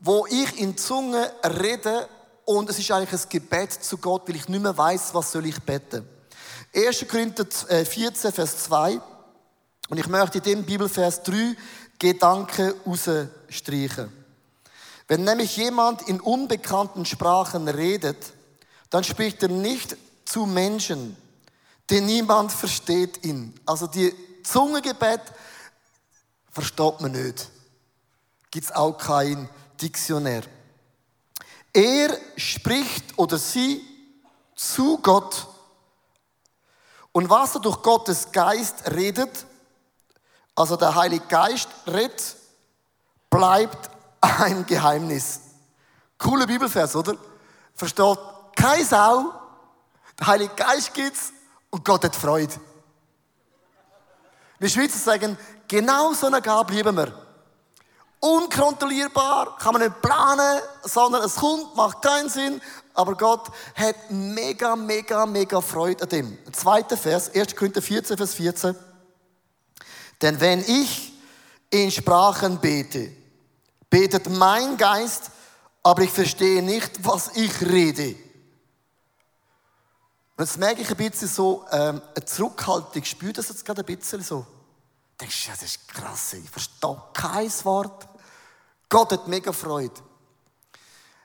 wo 0.00 0.26
ich 0.26 0.58
in 0.58 0.76
Zunge 0.76 1.30
rede 1.44 2.08
und 2.44 2.68
es 2.70 2.78
ist 2.78 2.90
eigentlich 2.90 3.22
ein 3.22 3.28
Gebet 3.28 3.72
zu 3.72 3.98
Gott, 3.98 4.26
weil 4.26 4.36
ich 4.36 4.48
nicht 4.48 4.62
mehr 4.62 4.76
weiß, 4.76 5.14
was 5.14 5.30
soll 5.30 5.46
ich 5.46 5.60
beten. 5.60 6.08
1. 6.74 7.06
Korinther 7.08 7.46
14, 7.46 8.32
Vers 8.32 8.64
2. 8.64 9.00
Und 9.88 9.98
ich 9.98 10.08
möchte 10.08 10.38
in 10.38 10.44
dem 10.44 10.64
Bibelvers 10.64 11.22
drei 11.22 11.54
Gedanken 11.98 12.72
rausstreichen. 12.86 14.10
Wenn 15.06 15.24
nämlich 15.24 15.56
jemand 15.56 16.08
in 16.08 16.20
unbekannten 16.20 17.04
Sprachen 17.04 17.68
redet, 17.68 18.32
dann 18.88 19.04
spricht 19.04 19.42
er 19.42 19.48
nicht 19.48 19.96
zu 20.24 20.46
Menschen, 20.46 21.16
denn 21.90 22.06
niemand 22.06 22.52
versteht 22.52 23.24
ihn. 23.24 23.52
Also 23.66 23.86
die 23.88 24.14
Zungengebet 24.44 25.20
versteht 26.52 27.00
man 27.00 27.12
nicht. 27.12 27.48
Gibt 28.52 28.66
es 28.66 28.72
auch 28.72 28.96
kein 28.96 29.48
Diktionär. 29.80 30.42
Er 31.72 32.16
spricht 32.36 33.18
oder 33.18 33.38
sie 33.38 33.82
zu 34.56 34.98
Gott. 34.98 35.46
Und 37.12 37.30
was 37.30 37.54
er 37.54 37.60
durch 37.60 37.82
Gottes 37.82 38.30
Geist 38.30 38.90
redet, 38.90 39.46
also 40.54 40.76
der 40.76 40.94
Heilige 40.94 41.26
Geist 41.26 41.68
redet, 41.86 42.36
bleibt 43.28 43.90
ein 44.20 44.66
Geheimnis. 44.66 45.40
Cooler 46.18 46.46
Bibelvers, 46.46 46.94
oder? 46.94 47.16
Versteht 47.74 48.18
kein 48.56 48.84
Sau, 48.84 49.32
der 50.18 50.26
Heilige 50.26 50.54
Geist 50.54 50.92
gibt's 50.92 51.32
und 51.70 51.84
Gott 51.84 52.04
hat 52.04 52.14
Freude. 52.14 52.54
Wir 54.58 54.68
Schweizer 54.68 54.98
sagen, 54.98 55.38
genau 55.66 56.12
so 56.12 56.26
eine 56.26 56.42
Gabe 56.42 56.74
lieben 56.74 56.94
wir. 56.94 57.29
Unkontrollierbar, 58.20 59.56
kann 59.58 59.72
man 59.72 59.82
nicht 59.82 60.02
planen, 60.02 60.60
sondern 60.84 61.24
es 61.24 61.36
kommt, 61.36 61.74
macht 61.74 62.02
keinen 62.02 62.28
Sinn, 62.28 62.60
aber 62.92 63.16
Gott 63.16 63.48
hat 63.74 63.96
mega, 64.10 64.76
mega, 64.76 65.24
mega 65.24 65.60
Freude 65.62 66.02
an 66.02 66.08
dem. 66.10 66.38
Zweiter 66.52 66.98
Vers, 66.98 67.34
1. 67.34 67.56
Korinther 67.56 67.80
14, 67.80 68.18
Vers 68.18 68.34
14. 68.34 68.76
Denn 70.20 70.38
wenn 70.38 70.60
ich 70.60 71.14
in 71.70 71.90
Sprachen 71.90 72.58
bete, 72.58 73.10
betet 73.88 74.28
mein 74.28 74.76
Geist, 74.76 75.30
aber 75.82 76.02
ich 76.02 76.10
verstehe 76.10 76.62
nicht, 76.62 77.04
was 77.04 77.36
ich 77.36 77.62
rede. 77.62 78.16
Und 80.36 80.44
jetzt 80.46 80.58
merke 80.58 80.82
ich 80.82 80.90
ein 80.90 80.96
bisschen 80.96 81.28
so 81.28 81.64
ähm, 81.70 82.02
eine 82.14 82.24
Zurückhaltung. 82.24 83.04
Spürt 83.04 83.38
das 83.38 83.48
jetzt 83.48 83.64
gerade 83.64 83.82
ein 83.82 83.96
bisschen 83.96 84.22
so? 84.22 84.40
Du 84.40 84.46
denkst, 85.24 85.48
ja, 85.48 85.52
das 85.52 85.62
ist 85.62 85.88
krass, 85.88 86.32
ich 86.34 86.50
verstehe 86.50 87.02
kein 87.12 87.52
Wort. 87.64 88.08
Gott 88.90 89.12
hat 89.12 89.28
mega 89.28 89.52
Freude. 89.52 89.94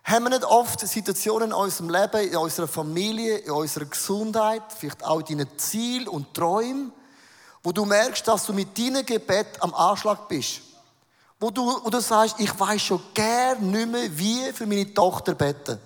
Haben 0.05 0.25
wir 0.25 0.29
nicht 0.29 0.45
oft 0.45 0.79
Situationen 0.79 1.50
in 1.50 1.53
unserem 1.53 1.89
Leben, 1.89 2.29
in 2.29 2.38
unserer 2.38 2.67
Familie, 2.67 3.39
in 3.39 3.51
unserer 3.51 3.86
Gesundheit, 3.86 4.62
vielleicht 4.77 5.03
auch 5.03 5.19
in 5.19 5.39
deinen 5.39 5.57
Zielen 5.57 6.07
und 6.07 6.31
Träumen, 6.31 6.93
wo 7.63 7.72
du 7.72 7.84
merkst, 7.86 8.27
dass 8.27 8.45
du 8.45 8.53
mit 8.53 8.77
deinem 8.77 9.03
Gebet 9.03 9.48
am 9.62 9.74
Anschlag 9.74 10.27
bist? 10.27 10.62
Wo 11.39 11.50
du, 11.50 11.84
wo 11.84 11.89
du 11.89 12.00
sagst, 12.00 12.39
ich 12.39 12.57
weiß 12.57 12.79
schon 12.79 13.01
gern 13.15 13.72
nicht 13.72 13.89
mehr, 13.89 14.15
wie 14.15 14.53
für 14.53 14.67
meine 14.67 14.93
Tochter 14.93 15.34
beten. 15.34 15.79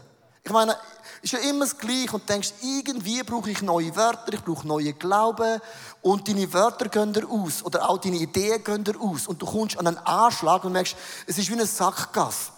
Ich 0.43 0.51
meine, 0.51 0.75
ist 1.21 1.33
ja 1.33 1.39
immer 1.39 1.65
das 1.65 1.77
Gleiche 1.77 2.13
und 2.13 2.27
denkst, 2.29 2.53
irgendwie 2.61 3.23
brauche 3.23 3.49
ich 3.49 3.61
neue 3.61 3.95
Wörter, 3.95 4.33
ich 4.33 4.43
brauche 4.43 4.67
neue 4.67 4.93
Glauben 4.93 5.59
und 6.01 6.27
deine 6.27 6.51
Wörter 6.53 6.88
gehen 6.88 7.13
dir 7.13 7.29
aus 7.29 7.63
oder 7.63 7.89
auch 7.89 7.97
deine 7.97 8.17
Ideen 8.17 8.63
gehen 8.63 8.83
dir 8.83 8.99
aus 8.99 9.27
und 9.27 9.41
du 9.41 9.45
kommst 9.45 9.77
an 9.77 9.88
einen 9.88 9.97
Anschlag 9.97 10.63
und 10.63 10.71
merkst, 10.71 10.95
es 11.27 11.38
ist 11.38 11.49
wie 11.49 11.53
eine 11.53 11.65
Sackgasse. 11.65 12.51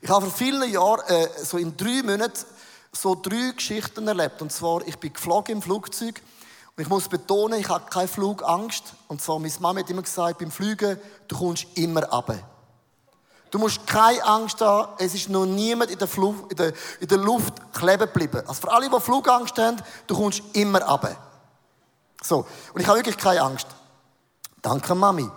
Ich 0.00 0.10
habe 0.10 0.26
vor 0.26 0.34
vielen 0.34 0.68
Jahren, 0.70 1.06
äh, 1.06 1.28
so 1.44 1.58
in 1.58 1.76
drei 1.76 2.02
Monaten, 2.02 2.44
so 2.90 3.14
drei 3.14 3.52
Geschichten 3.54 4.08
erlebt. 4.08 4.42
Und 4.42 4.50
zwar, 4.50 4.86
ich 4.86 4.98
bin 4.98 5.12
geflogen 5.12 5.56
im 5.56 5.62
Flugzeug 5.62 6.20
und 6.76 6.82
ich 6.82 6.88
muss 6.88 7.08
betonen, 7.08 7.60
ich 7.60 7.68
habe 7.68 7.88
keine 7.88 8.08
Flugangst. 8.08 8.94
Und 9.06 9.22
zwar, 9.22 9.38
meine 9.38 9.52
Mama 9.60 9.80
hat 9.80 9.90
immer 9.90 10.02
gesagt, 10.02 10.38
beim 10.38 10.50
Fliegen, 10.50 10.98
du 11.28 11.38
kommst 11.38 11.66
immer 11.74 12.02
runter. 12.02 12.40
Du 13.52 13.58
musst 13.58 13.86
keine 13.86 14.24
Angst 14.24 14.62
haben, 14.62 14.94
es 14.96 15.12
ist 15.12 15.28
noch 15.28 15.44
niemand 15.44 15.90
in 15.90 15.98
der, 15.98 16.08
Flu 16.08 16.34
in 16.48 16.56
der, 16.56 16.72
in 17.00 17.06
der 17.06 17.18
Luft 17.18 17.52
kleben 17.74 18.06
geblieben. 18.06 18.42
Also 18.48 18.62
für 18.62 18.72
alle, 18.72 18.88
die 18.88 18.98
Flugangst 18.98 19.58
haben, 19.58 19.76
du 20.06 20.16
kommst 20.16 20.42
immer 20.54 20.80
runter. 20.82 21.14
So. 22.22 22.46
Und 22.72 22.80
ich 22.80 22.86
habe 22.86 22.98
wirklich 22.98 23.18
keine 23.18 23.42
Angst. 23.42 23.66
Danke, 24.62 24.94
Mami. 24.94 25.30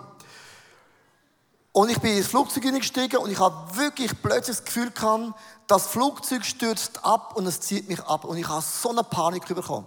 Und 1.72 1.90
ich 1.90 2.00
bin 2.00 2.16
ins 2.16 2.28
Flugzeug 2.28 2.62
gestiegen 2.62 3.18
und 3.18 3.30
ich 3.30 3.38
habe 3.38 3.76
wirklich 3.76 4.10
plötzlich 4.22 4.56
das 4.56 4.64
Gefühl 4.64 4.90
gehabt, 4.92 5.34
das 5.66 5.86
Flugzeug 5.88 6.42
stürzt 6.46 7.04
ab 7.04 7.36
und 7.36 7.46
es 7.46 7.60
zieht 7.60 7.86
mich 7.86 8.02
ab. 8.02 8.24
Und 8.24 8.38
ich 8.38 8.48
habe 8.48 8.62
so 8.62 8.88
eine 8.88 9.04
Panik 9.04 9.46
bekommen. 9.46 9.86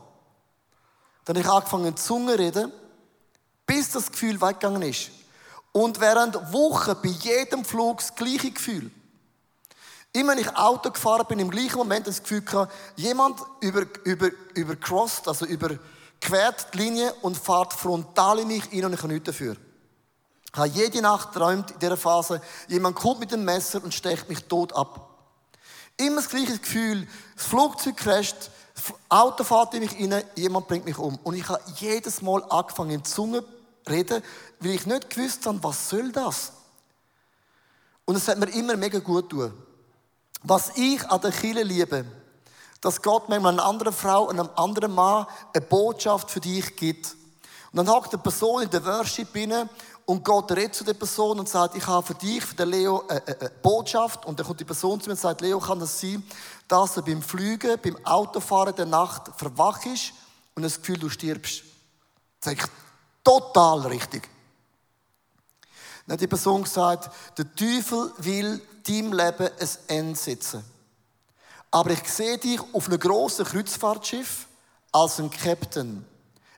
Dann 1.25 1.35
habe 1.35 1.43
ich 1.43 1.51
angefangen, 1.51 1.97
Zunge 1.97 2.33
zu 2.33 2.39
reden, 2.39 2.71
bis 3.65 3.89
das 3.89 4.11
Gefühl 4.11 4.39
weggegangen 4.39 4.83
ist. 4.83 5.09
Und 5.71 5.99
während 5.99 6.35
Wochen 6.51 6.95
bei 7.01 7.09
jedem 7.09 7.63
Flug 7.63 7.97
das 7.99 8.15
gleiche 8.15 8.51
Gefühl. 8.51 8.91
Immer 10.11 10.31
wenn 10.31 10.39
ich 10.39 10.55
Auto 10.55 10.89
gefahren 10.89 11.25
bin, 11.27 11.39
im 11.39 11.51
gleichen 11.51 11.77
Moment 11.77 12.07
das 12.07 12.23
Gefühl 12.23 12.41
gehabt, 12.41 12.73
jemand 12.95 13.39
über, 13.61 13.83
über, 14.03 14.29
übercrossed, 14.55 15.27
also 15.27 15.45
überquert 15.45 16.73
die 16.73 16.77
Linie 16.77 17.13
und 17.21 17.37
fährt 17.37 17.73
frontal 17.73 18.39
in 18.39 18.47
mich 18.47 18.71
rein 18.73 18.85
und 18.85 18.93
ich 18.93 18.99
habe 18.99 19.13
nichts 19.13 19.27
dafür. 19.27 19.55
Ich 20.51 20.57
habe 20.57 20.69
jede 20.69 21.01
Nacht 21.03 21.31
geträumt 21.31 21.69
in 21.69 21.79
dieser 21.79 21.95
Phase, 21.95 22.41
jemand 22.67 22.95
kommt 22.95 23.19
mit 23.19 23.31
dem 23.31 23.45
Messer 23.45 23.83
und 23.83 23.93
stecht 23.93 24.27
mich 24.29 24.45
tot 24.45 24.73
ab. 24.73 25.09
Immer 25.97 26.15
das 26.15 26.29
gleiche 26.29 26.57
Gefühl, 26.57 27.07
das 27.35 27.45
Flugzeug 27.45 27.97
crasht, 27.97 28.49
das 28.73 28.93
Auto 29.09 29.43
fährt 29.43 29.75
in 29.75 29.81
mich 29.81 29.93
rein, 29.93 30.23
jemand 30.35 30.67
bringt 30.67 30.85
mich 30.85 30.97
um. 30.97 31.19
Und 31.23 31.35
ich 31.35 31.47
habe 31.47 31.61
jedes 31.75 32.23
Mal 32.23 32.43
angefangen 32.49 32.91
in 32.91 33.03
die 33.03 33.09
Zunge 33.09 33.43
zu 33.43 33.58
reden, 33.89 34.23
weil 34.59 34.71
ich 34.71 34.85
nicht 34.85 35.09
gewusst 35.09 35.45
habe, 35.45 35.63
was 35.63 35.89
soll 35.89 36.11
das? 36.11 36.53
Und 38.05 38.15
es 38.15 38.27
hat 38.27 38.39
mir 38.39 38.49
immer 38.49 38.75
mega 38.75 38.99
gut 38.99 39.29
tun. 39.29 39.53
Was 40.43 40.71
ich 40.75 41.05
an 41.09 41.21
der 41.21 41.31
Kirche 41.31 41.63
liebe, 41.63 42.05
dass 42.81 43.01
Gott 43.01 43.27
manchmal 43.29 43.53
einer 43.53 43.65
anderen 43.65 43.93
Frau, 43.93 44.29
einem 44.29 44.49
anderen 44.55 44.93
Mann 44.93 45.27
eine 45.53 45.65
Botschaft 45.65 46.31
für 46.31 46.39
dich 46.39 46.75
gibt. 46.75 47.15
Und 47.71 47.77
dann 47.77 47.89
hockt 47.89 48.13
eine 48.13 48.23
Person 48.23 48.63
in 48.63 48.69
der 48.69 48.85
Worship 48.85 49.27
rein 49.35 49.69
und 50.05 50.23
Gott 50.23 50.51
redet 50.53 50.73
zu 50.73 50.83
der 50.83 50.95
Person 50.95 51.39
und 51.39 51.47
sagt, 51.47 51.75
ich 51.75 51.85
habe 51.85 52.03
für 52.03 52.15
dich, 52.15 52.43
für 52.43 52.55
den 52.55 52.69
Leo, 52.69 53.03
eine, 53.07 53.23
eine 53.27 53.49
Botschaft. 53.61 54.25
Und 54.25 54.39
dann 54.39 54.47
kommt 54.47 54.59
die 54.59 54.65
Person 54.65 54.99
zu 54.99 55.07
mir 55.07 55.13
und 55.13 55.19
sagt, 55.19 55.41
Leo, 55.41 55.59
kann 55.59 55.79
das 55.79 56.01
sein, 56.01 56.23
dass 56.67 56.95
du 56.95 57.03
beim 57.03 57.21
Fliegen, 57.21 57.77
beim 57.79 57.95
Autofahren 58.05 58.75
der 58.75 58.87
Nacht 58.87 59.29
verwach 59.37 59.85
ist 59.85 60.13
und 60.55 60.63
das 60.63 60.79
Gefühl, 60.79 60.97
du 60.97 61.09
stirbst. 61.09 61.61
Das 62.41 62.53
ist 62.53 62.69
total 63.23 63.87
richtig. 63.87 64.29
Dann 66.05 66.13
hat 66.13 66.21
die 66.21 66.27
Person 66.27 66.63
gesagt, 66.63 67.09
der 67.37 67.53
Teufel 67.55 68.11
will 68.17 68.61
deinem 68.87 69.13
Leben 69.13 69.49
ein 69.59 69.69
Ende 69.87 70.19
setzen. 70.19 70.63
Aber 71.71 71.91
ich 71.91 72.03
sehe 72.09 72.37
dich 72.37 72.59
auf 72.73 72.87
einem 72.87 72.99
grossen 72.99 73.45
Kreuzfahrtschiff 73.45 74.47
als 74.91 75.19
ein 75.19 75.29
Captain. 75.29 76.03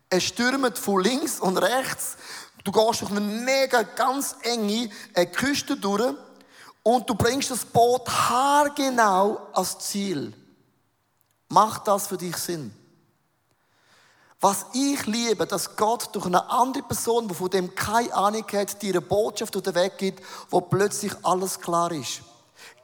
Es 0.09 0.23
stürmt 0.23 0.77
von 0.77 1.03
links 1.03 1.39
und 1.39 1.57
rechts. 1.57 2.15
Du 2.63 2.71
gehst 2.71 3.03
auf 3.03 3.11
eine 3.11 3.19
mega, 3.19 3.83
ganz 3.83 4.35
enge 4.43 4.89
äh, 5.13 5.25
Küste 5.25 5.75
durch 5.75 6.15
und 6.83 7.09
du 7.09 7.15
bringst 7.15 7.51
das 7.51 7.65
Boot 7.65 8.07
haargenau 8.07 9.47
ans 9.53 9.79
Ziel. 9.79 10.33
Macht 11.49 11.87
das 11.87 12.07
für 12.07 12.17
dich 12.17 12.37
Sinn? 12.37 12.73
Was 14.41 14.65
ich 14.73 15.05
liebe, 15.05 15.45
dass 15.45 15.75
Gott 15.75 16.09
durch 16.13 16.25
eine 16.25 16.49
andere 16.49 16.81
Person, 16.81 17.27
die 17.27 17.35
von 17.35 17.51
dem 17.51 17.75
keine 17.75 18.11
Ahnung 18.11 18.43
hat, 18.51 18.81
dir 18.81 18.93
eine 18.93 19.01
Botschaft 19.01 19.53
den 19.53 19.75
Weg 19.75 19.99
gibt, 19.99 20.23
wo 20.49 20.61
plötzlich 20.61 21.13
alles 21.21 21.59
klar 21.59 21.91
ist. 21.91 22.23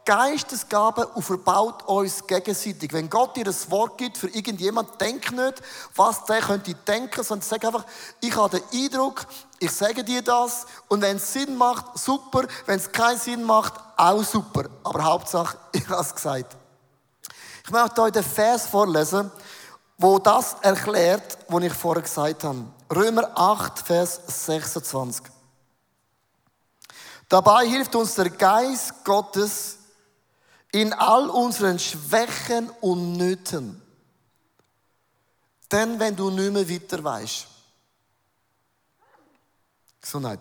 Geistesgaben 0.04 1.04
und 1.04 1.22
verbaut 1.22 1.82
uns 1.88 2.26
gegenseitig. 2.28 2.92
Wenn 2.92 3.10
Gott 3.10 3.36
dir 3.36 3.46
ein 3.46 3.70
Wort 3.70 3.98
gibt 3.98 4.16
für 4.16 4.28
irgendjemand, 4.28 5.00
denk 5.00 5.32
nicht, 5.32 5.60
was 5.96 6.24
der 6.26 6.40
könnte 6.40 6.74
denken, 6.74 7.24
sondern 7.24 7.46
sag 7.46 7.64
einfach, 7.64 7.84
ich 8.20 8.34
habe 8.36 8.60
den 8.60 8.84
Eindruck, 8.84 9.26
ich 9.58 9.72
sage 9.72 10.04
dir 10.04 10.22
das 10.22 10.64
und 10.86 11.02
wenn 11.02 11.16
es 11.16 11.32
Sinn 11.32 11.56
macht, 11.56 11.98
super, 11.98 12.46
wenn 12.66 12.78
es 12.78 12.92
keinen 12.92 13.18
Sinn 13.18 13.42
macht, 13.42 13.74
auch 13.96 14.22
super. 14.22 14.66
Aber 14.84 15.04
Hauptsache, 15.04 15.58
ich 15.72 15.86
habe 15.88 16.02
es 16.02 16.14
gesagt. 16.14 16.56
Ich 17.64 17.70
möchte 17.70 18.00
euch 18.00 18.12
den 18.12 18.22
Vers 18.22 18.66
vorlesen, 18.66 19.30
wo 19.98 20.18
das 20.18 20.54
erklärt, 20.62 21.38
was 21.48 21.64
ich 21.64 21.74
vorher 21.74 22.02
gesagt 22.02 22.44
habe. 22.44 22.64
Römer 22.94 23.30
8, 23.36 23.80
Vers 23.80 24.20
26. 24.44 25.26
Dabei 27.28 27.66
hilft 27.66 27.94
uns 27.94 28.14
der 28.14 28.30
Geist 28.30 29.04
Gottes 29.04 29.78
in 30.72 30.92
all 30.92 31.28
unseren 31.28 31.78
Schwächen 31.78 32.70
und 32.80 33.14
Nöten. 33.14 33.82
Denn 35.70 35.98
wenn 35.98 36.16
du 36.16 36.30
nicht 36.30 36.52
mehr 36.52 36.68
weiter 36.68 37.02
weißt, 37.04 37.46
Gesundheit. 40.00 40.40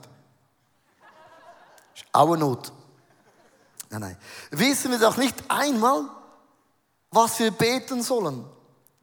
Ist 1.94 2.06
auch 2.14 2.28
eine 2.28 2.38
Not. 2.38 2.72
Nein, 3.90 4.02
nein. 4.02 4.18
Wissen 4.52 4.92
wir 4.92 5.00
doch 5.00 5.18
nicht 5.18 5.36
einmal, 5.50 6.04
was 7.12 7.40
wir 7.40 7.52
beten 7.52 8.02
sollen, 8.04 8.46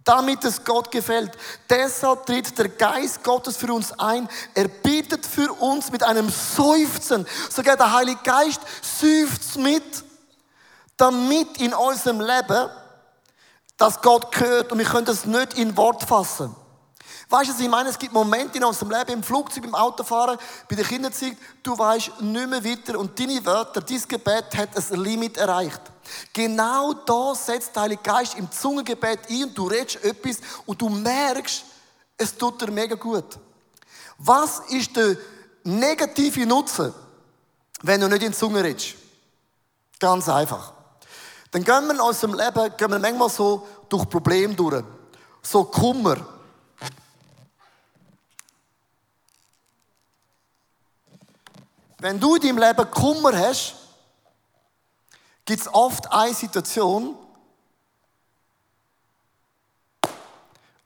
damit 0.05 0.45
es 0.45 0.63
Gott 0.65 0.91
gefällt. 0.91 1.33
Deshalb 1.69 2.27
tritt 2.27 2.57
der 2.59 2.69
Geist 2.69 3.25
Gottes 3.25 3.57
für 3.57 3.73
uns 3.73 3.99
ein. 3.99 4.29
Er 4.55 4.69
bietet 4.69 5.27
für 5.27 5.51
uns 5.53 5.91
mit 5.91 6.03
einem 6.03 6.29
Seufzen. 6.29 7.27
Sogar 7.51 7.77
der 7.77 7.93
Heilige 7.93 8.21
Geist 8.23 8.61
seufzt 8.83 9.57
mit, 9.57 10.05
damit 10.97 11.61
in 11.61 11.73
unserem 11.73 12.21
Leben 12.21 12.69
dass 13.77 14.01
Gott 14.01 14.31
gehört 14.33 14.73
und 14.73 14.79
wir 14.79 14.87
können 14.87 15.07
das 15.07 15.25
nicht 15.25 15.55
in 15.55 15.77
Wort 15.77 16.05
fassen. 16.05 16.55
Weißt 17.29 17.51
du, 17.51 17.55
was 17.55 17.61
ich 17.61 17.69
meine? 17.69 17.89
Es 17.89 17.99
gibt 17.99 18.13
Momente 18.13 18.59
in 18.59 18.65
unserem 18.65 18.91
Leben, 18.91 19.13
im 19.13 19.23
Flugzeug, 19.23 19.65
im 19.65 19.75
Autofahren, 19.75 20.39
bei 20.69 20.77
der 20.77 20.85
Kinderzeit, 20.85 21.37
du 21.63 21.77
weißt 21.77 22.21
nicht 22.21 22.49
mehr 22.49 22.65
weiter 22.65 22.99
und 22.99 23.19
deine 23.19 23.45
Wörter, 23.45 23.81
dein 23.81 24.03
Gebet 24.07 24.57
hat 24.57 24.69
ein 24.77 25.01
Limit 25.01 25.37
erreicht. 25.37 25.81
Genau 26.33 26.93
da 26.93 27.35
setzt 27.35 27.75
der 27.75 27.83
Heilige 27.83 28.03
Geist 28.03 28.35
im 28.37 28.51
Zungengebet 28.51 29.21
ein 29.31 29.55
du 29.55 29.67
redest 29.67 30.05
etwas 30.05 30.39
und 30.67 30.81
du 30.81 30.89
merkst, 30.89 31.65
es 32.17 32.37
tut 32.37 32.61
dir 32.61 32.71
mega 32.71 32.95
gut. 32.95 33.39
Was 34.19 34.61
ist 34.71 34.95
der 34.97 35.17
negative 35.65 36.47
Nutzen, 36.47 36.95
wenn 37.83 38.01
du 38.01 38.09
nicht 38.09 38.23
in 38.23 38.33
die 38.33 38.37
Zunge 38.37 38.63
redest? 38.63 38.95
Ganz 39.99 40.29
einfach. 40.29 40.73
Dann 41.51 41.63
gehen 41.63 41.87
wir 41.87 41.95
in 41.95 42.01
unserem 42.01 42.35
Leben, 42.35 42.77
gehen 42.77 42.91
wir 42.91 42.99
manchmal 42.99 43.31
so 43.31 43.67
durch 43.89 44.09
Probleme 44.09 44.55
durch. 44.55 44.85
So 45.43 45.65
Kummer. 45.65 46.17
Wenn 51.99 52.21
du 52.21 52.35
in 52.35 52.43
deinem 52.43 52.59
Leben 52.59 52.91
Kummer 52.91 53.39
hast, 53.39 53.75
gibt 55.45 55.61
es 55.61 55.73
oft 55.73 56.11
eine 56.11 56.35
Situation 56.35 57.17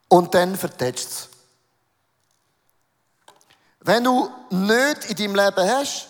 und 0.09 0.35
dann 0.35 0.57
vertätscht 0.57 1.09
es. 1.09 1.29
Wenn 3.81 4.05
du 4.05 4.31
nicht 4.51 5.05
in 5.05 5.17
deinem 5.17 5.35
Leben 5.37 5.71
hast, 5.71 6.09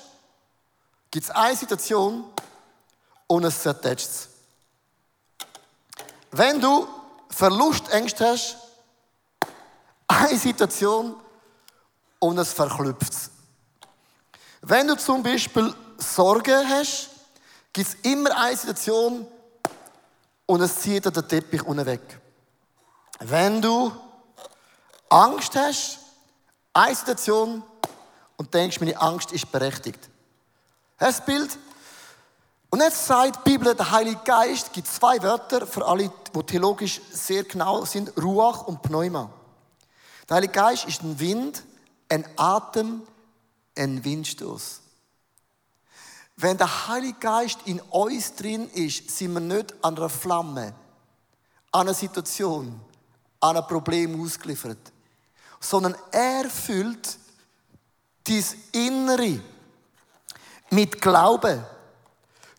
gibt 1.10 1.24
es 1.24 1.30
eine 1.30 1.56
Situation 1.56 2.24
und 3.26 3.44
es 3.44 3.62
zertätscht 3.62 4.08
es. 4.08 4.28
Wenn 6.30 6.60
du 6.60 6.88
Verlustängste 7.30 8.26
hast, 8.26 8.56
eine 10.06 10.38
Situation 10.38 11.14
und 12.18 12.38
es 12.38 12.52
verklüpft 12.52 13.12
es. 13.12 13.30
Wenn 14.62 14.88
du 14.88 14.96
zum 14.96 15.22
Beispiel 15.22 15.72
Sorgen 15.98 16.68
hast, 16.68 17.10
gibt 17.78 17.90
es 17.90 18.10
immer 18.10 18.36
eine 18.36 18.56
Situation 18.56 19.24
und 20.46 20.60
es 20.60 20.80
zieht 20.80 21.04
den 21.04 21.28
Teppich 21.28 21.62
unten 21.62 21.86
weg. 21.86 22.20
Wenn 23.20 23.62
du 23.62 23.92
Angst 25.08 25.54
hast, 25.54 26.00
eine 26.72 26.96
Situation 26.96 27.62
und 28.36 28.52
denkst, 28.52 28.80
meine 28.80 29.00
Angst 29.00 29.30
ist 29.30 29.52
berechtigt. 29.52 30.00
Das 30.98 31.24
Bild. 31.24 31.56
Und 32.70 32.80
jetzt 32.80 33.06
sagt 33.06 33.46
die 33.46 33.50
Bibel, 33.52 33.72
der 33.72 33.92
Heilige 33.92 34.22
Geist 34.24 34.72
gibt 34.72 34.88
zwei 34.88 35.22
Wörter 35.22 35.64
für 35.64 35.86
alle, 35.86 36.10
die 36.34 36.42
theologisch 36.42 37.00
sehr 37.12 37.44
genau 37.44 37.84
sind: 37.84 38.12
Ruach 38.20 38.66
und 38.66 38.82
Pneuma. 38.82 39.30
Der 40.28 40.38
Heilige 40.38 40.54
Geist 40.54 40.84
ist 40.86 41.04
ein 41.04 41.20
Wind, 41.20 41.62
ein 42.08 42.26
Atem, 42.36 43.02
ein 43.76 44.04
Windstoß. 44.04 44.80
Wenn 46.40 46.56
der 46.56 46.86
Heilige 46.86 47.18
Geist 47.18 47.58
in 47.64 47.80
uns 47.80 48.32
drin 48.36 48.70
ist, 48.70 49.10
sind 49.10 49.32
wir 49.32 49.40
nicht 49.40 49.74
an 49.82 49.96
einer 49.96 50.08
Flamme, 50.08 50.72
an 51.72 51.80
einer 51.80 51.94
Situation, 51.94 52.80
an 53.40 53.56
einem 53.56 53.66
Problem 53.66 54.22
ausgeliefert, 54.22 54.78
sondern 55.58 55.96
er 56.12 56.48
füllt 56.48 57.18
dein 58.22 58.44
Innere 58.70 59.40
mit 60.70 61.02
Glauben. 61.02 61.64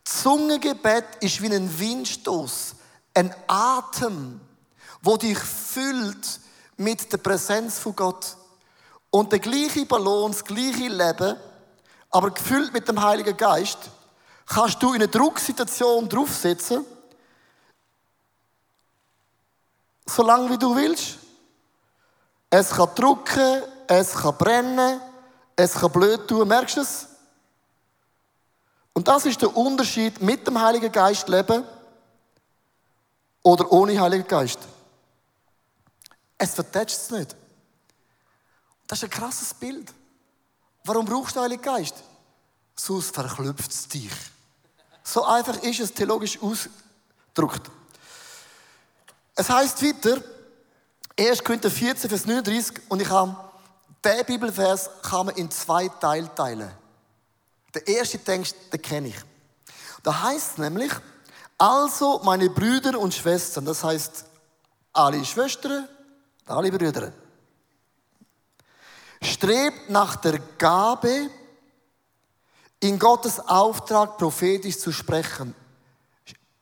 Zungengebet 0.04 1.06
ist 1.22 1.42
wie 1.42 1.56
ein 1.56 1.80
Windstoß, 1.80 2.76
ein 3.14 3.34
Atem, 3.48 4.42
wo 5.02 5.16
dich 5.16 5.40
füllt 5.40 6.42
mit 6.76 7.14
der 7.14 7.18
Präsenz 7.20 7.80
von 7.80 7.96
Gott. 7.96 8.36
Und 9.10 9.32
der 9.32 9.40
gleiche 9.40 9.86
Ballon, 9.86 10.34
das 10.34 10.44
gleiche 10.44 10.90
Leben, 10.90 11.38
aber 12.10 12.32
gefüllt 12.32 12.74
mit 12.74 12.88
dem 12.88 13.02
Heiligen 13.02 13.36
Geist, 13.38 13.78
kannst 14.46 14.82
du 14.82 14.90
in 14.90 14.96
eine 14.96 15.08
Drucksituation 15.08 16.10
draufsetzen, 16.10 16.86
solange 20.06 20.50
wie 20.50 20.58
du 20.58 20.76
willst. 20.76 21.18
Es 22.50 22.72
kann 22.72 22.90
drucken, 22.96 23.64
es 23.88 24.14
kann 24.14 24.38
brennen, 24.38 25.00
es 25.56 25.74
kann 25.74 25.92
blöd 25.92 26.28
tun, 26.28 26.48
merkst 26.48 26.78
du 26.78 26.82
es? 26.82 27.08
Und 28.94 29.08
das 29.08 29.26
ist 29.26 29.42
der 29.42 29.56
Unterschied 29.56 30.20
mit 30.22 30.46
dem 30.48 30.60
Heiligen 30.60 30.92
Geist 30.92 31.30
leben 31.30 31.64
oder 33.44 33.72
ohne 33.72 34.00
Heiligen 34.00 34.28
Geist. 34.28 34.60
Es 36.38 36.56
vertätscht 36.56 36.98
es 36.98 37.12
nicht. 37.12 37.36
Das 38.88 39.00
ist 39.00 39.04
ein 39.04 39.10
krasses 39.10 39.54
Bild. 39.54 39.94
Warum 40.84 41.06
brauchst 41.06 41.36
du 41.36 41.40
den 41.40 41.44
Heiligen 41.44 41.62
Geist? 41.62 41.96
Sonst 42.76 43.14
verklüpft 43.14 43.72
es 43.72 43.88
dich. 43.88 44.12
So 45.04 45.24
einfach 45.24 45.62
ist 45.64 45.80
es 45.80 45.94
theologisch 45.94 46.40
ausgedrückt. 46.42 47.70
Es 49.36 49.50
heißt 49.50 49.84
weiter, 49.84 50.22
1. 51.18 51.44
Korinther 51.44 51.72
14, 51.72 52.10
Vers 52.10 52.26
39, 52.26 52.82
und 52.90 53.02
ich 53.02 53.10
habe, 53.10 53.36
diesen 54.04 54.26
Bibelvers 54.26 54.90
kann 55.02 55.26
man 55.26 55.36
in 55.36 55.52
zwei 55.52 55.88
Teile 55.88 56.34
teilen. 56.34 56.72
Der 57.74 57.88
erste 57.88 58.18
denkst, 58.18 58.54
den 58.72 58.82
kenne 58.82 59.08
ich. 59.10 59.16
Da 60.04 60.24
heißt 60.24 60.52
es 60.52 60.58
nämlich, 60.58 60.92
also 61.58 62.22
meine 62.24 62.50
Brüder 62.50 62.98
und 62.98 63.14
Schwestern, 63.14 63.66
das 63.66 63.84
heißt 63.84 64.26
alle 64.94 65.24
Schwestern, 65.26 65.88
alle 66.46 66.72
Brüder, 66.72 67.12
strebt 69.22 69.90
nach 69.90 70.16
der 70.18 70.40
Gabe, 70.58 71.30
in 72.80 72.98
Gottes 72.98 73.40
Auftrag 73.40 74.18
prophetisch 74.18 74.80
zu 74.80 74.92
sprechen. 74.92 75.54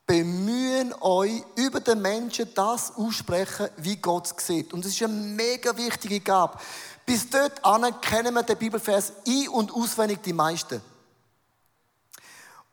Bemühen 0.06 0.94
euch 1.02 1.44
über 1.56 1.80
den 1.80 2.02
Menschen 2.02 2.54
das 2.56 2.96
aussprechen, 2.96 3.70
wie 3.78 3.98
Gott 3.98 4.26
es 4.26 4.48
sieht. 4.48 4.74
Und 4.74 4.86
das 4.86 4.94
ist 4.94 5.04
eine 5.04 5.14
mega 5.14 5.76
wichtige 5.76 6.20
Gabe. 6.22 6.58
Bis 7.06 7.30
dort 7.30 7.64
an 7.64 8.02
kennen 8.02 8.34
wir 8.34 8.44
den 8.44 8.58
Bibelvers 8.58 9.12
ein- 9.28 9.50
und 9.50 9.72
auswendig 9.72 10.22
die 10.24 10.34
meisten. 10.34 10.82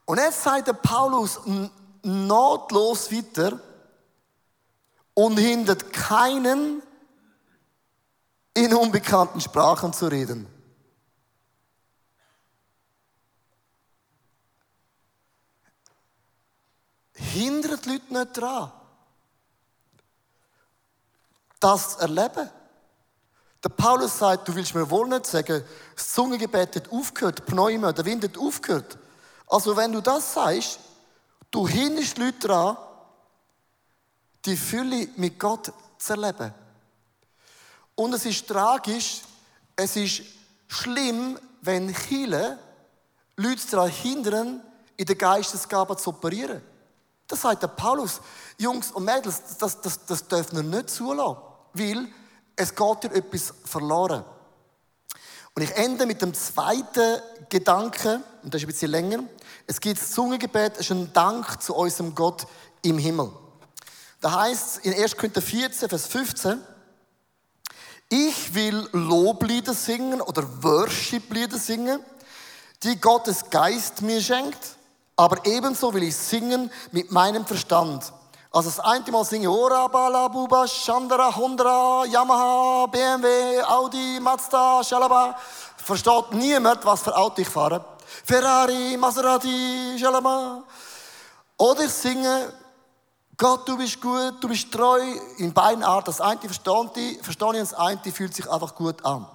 Und 0.06 0.18
jetzt 0.18 0.42
sagt 0.42 0.68
der 0.68 0.74
Paulus 0.74 1.40
notlos 2.02 3.10
weiter 3.10 3.58
und 5.14 5.38
hindert 5.38 5.92
keinen, 5.92 6.82
in 8.54 8.72
unbekannten 8.72 9.40
Sprachen 9.40 9.92
zu 9.92 10.06
reden. 10.06 10.46
Hindert 17.14 17.84
die 17.84 17.90
Leute 17.90 18.12
nicht 18.12 18.36
daran, 18.36 18.72
das 21.58 21.96
zu 21.96 22.00
erleben. 22.00 22.48
Der 23.62 23.70
Paulus 23.70 24.18
sagt, 24.18 24.46
du 24.46 24.54
willst 24.54 24.74
mir 24.74 24.88
wohl 24.88 25.08
nicht 25.08 25.26
sagen, 25.26 25.64
das 25.96 26.12
Zungengebet 26.12 26.76
hat 26.76 26.92
aufgehört, 26.92 27.46
Pneuma, 27.46 27.92
der 27.92 28.04
Wind 28.04 28.22
hat 28.22 28.38
aufgehört. 28.38 28.98
Also 29.46 29.76
wenn 29.76 29.92
du 29.92 30.00
das 30.00 30.34
sagst, 30.34 30.78
du 31.50 31.66
hinderst 31.66 32.16
die 32.16 32.22
Leute 32.22 32.46
daran, 32.46 32.76
die 34.44 34.56
Fülle 34.56 35.08
mit 35.16 35.38
Gott 35.40 35.72
zu 35.98 36.12
erleben. 36.12 36.52
Und 37.94 38.12
es 38.14 38.24
ist 38.26 38.46
tragisch, 38.48 39.22
es 39.76 39.96
ist 39.96 40.22
schlimm, 40.68 41.38
wenn 41.60 41.94
Chile 41.94 42.58
Leute 43.36 43.62
daran 43.70 43.90
hindern, 43.90 44.62
in 44.96 45.06
der 45.06 45.16
Geistesgabe 45.16 45.96
zu 45.96 46.10
operieren. 46.10 46.62
Das 47.26 47.40
sagt 47.40 47.62
der 47.62 47.68
Paulus. 47.68 48.20
Jungs 48.58 48.92
und 48.92 49.04
Mädels, 49.04 49.56
das, 49.58 49.80
das, 49.80 50.06
das 50.06 50.28
dürfen 50.28 50.56
wir 50.56 50.76
nicht 50.76 50.90
zulassen, 50.90 51.38
weil 51.72 52.08
es 52.54 52.74
geht 52.74 53.02
dir 53.02 53.12
etwas 53.12 53.52
verloren. 53.64 54.24
Und 55.54 55.62
ich 55.62 55.72
ende 55.76 56.06
mit 56.06 56.20
dem 56.20 56.34
zweiten 56.34 57.20
Gedanken, 57.48 58.22
und 58.42 58.52
das 58.52 58.60
ist 58.60 58.66
ein 58.66 58.72
bisschen 58.72 58.90
länger. 58.90 59.24
Es 59.66 59.80
gibt 59.80 60.00
das 60.00 60.12
Zungengebet, 60.12 60.74
es 60.74 60.80
ist 60.80 60.90
ein 60.90 61.12
Dank 61.12 61.62
zu 61.62 61.74
unserem 61.74 62.14
Gott 62.14 62.46
im 62.82 62.98
Himmel. 62.98 63.32
Da 64.20 64.32
heißt 64.40 64.68
es 64.68 64.84
in 64.84 64.94
1. 64.94 65.16
Korinther 65.16 65.42
14, 65.42 65.88
Vers 65.88 66.06
15, 66.06 66.60
ich 68.14 68.54
will 68.54 68.88
Loblieder 68.92 69.74
singen 69.74 70.20
oder 70.20 70.44
Worship-Lieder 70.62 71.58
singen, 71.58 71.98
die 72.84 73.00
Gottes 73.00 73.50
Geist 73.50 74.02
mir 74.02 74.20
schenkt, 74.20 74.76
aber 75.16 75.44
ebenso 75.44 75.92
will 75.92 76.04
ich 76.04 76.14
singen 76.14 76.70
mit 76.92 77.10
meinem 77.10 77.44
Verstand. 77.44 78.12
Also 78.52 78.70
das 78.70 78.78
eine 78.78 79.10
Mal 79.10 79.24
singe 79.24 79.50
Ora, 79.50 79.88
Bala, 79.88 80.28
Buba, 80.28 80.64
Chandra, 80.68 81.34
Honda, 81.34 82.04
Yamaha, 82.04 82.86
BMW, 82.86 83.60
Audi, 83.62 84.20
Mazda, 84.20 84.84
Shalaba. 84.84 85.36
Versteht 85.76 86.32
niemand, 86.32 86.84
was 86.84 87.02
für 87.02 87.16
Auto 87.16 87.42
ich 87.42 87.48
fahre. 87.48 87.84
Ferrari, 88.24 88.96
Maserati, 88.96 89.98
Shalama. 89.98 90.62
Oder 91.56 91.84
ich 91.84 91.92
singe 91.92 92.52
Gott, 93.36 93.68
du 93.68 93.76
bist 93.76 94.00
gut, 94.00 94.34
du 94.40 94.48
bist 94.48 94.70
treu, 94.70 95.00
in 95.38 95.52
beiden 95.52 95.82
Arten. 95.82 96.06
Das 96.06 96.20
eine 96.20 96.40
verstehe 96.40 96.90
ich, 96.96 97.22
verstehe 97.22 97.52
ich, 97.52 97.58
das 97.58 97.74
eine 97.74 98.12
fühlt 98.12 98.34
sich 98.34 98.48
einfach 98.48 98.74
gut 98.74 99.04
an. 99.04 99.26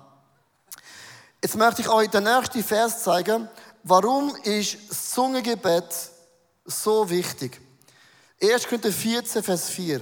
Jetzt 1.42 1.56
möchte 1.56 1.82
ich 1.82 1.90
euch 1.90 2.10
den 2.10 2.24
nächsten 2.24 2.64
Vers 2.64 3.04
zeigen. 3.04 3.50
Warum 3.84 4.36
ist 4.44 4.78
das 4.90 5.12
Zungengebet 5.12 5.86
so 6.66 7.10
wichtig? 7.10 7.60
1. 8.42 8.64
Korinther 8.66 8.92
14, 8.92 9.44
Vers 9.44 9.70
4. 9.70 10.02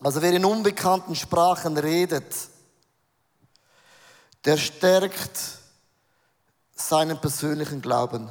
Also 0.00 0.20
wer 0.20 0.32
in 0.32 0.44
unbekannten 0.44 1.14
Sprachen 1.14 1.78
redet, 1.78 2.34
der 4.44 4.56
stärkt 4.56 5.38
seinen 6.74 7.18
persönlichen 7.20 7.80
Glauben. 7.80 8.28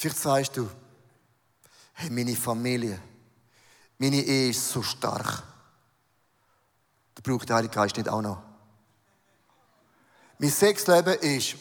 Vielleicht 0.00 0.18
sagst 0.18 0.56
du, 0.56 0.66
hey, 1.92 2.08
meine 2.08 2.34
Familie, 2.34 2.98
meine 3.98 4.16
Ehe 4.16 4.48
ist 4.48 4.70
so 4.70 4.82
stark. 4.82 5.42
Da 7.14 7.20
braucht 7.22 7.46
der 7.46 7.56
Heilige 7.56 7.74
Geist 7.74 7.98
nicht 7.98 8.08
auch 8.08 8.22
noch. 8.22 8.40
Mein 10.38 10.48
Sexleben 10.48 11.18
ist 11.18 11.54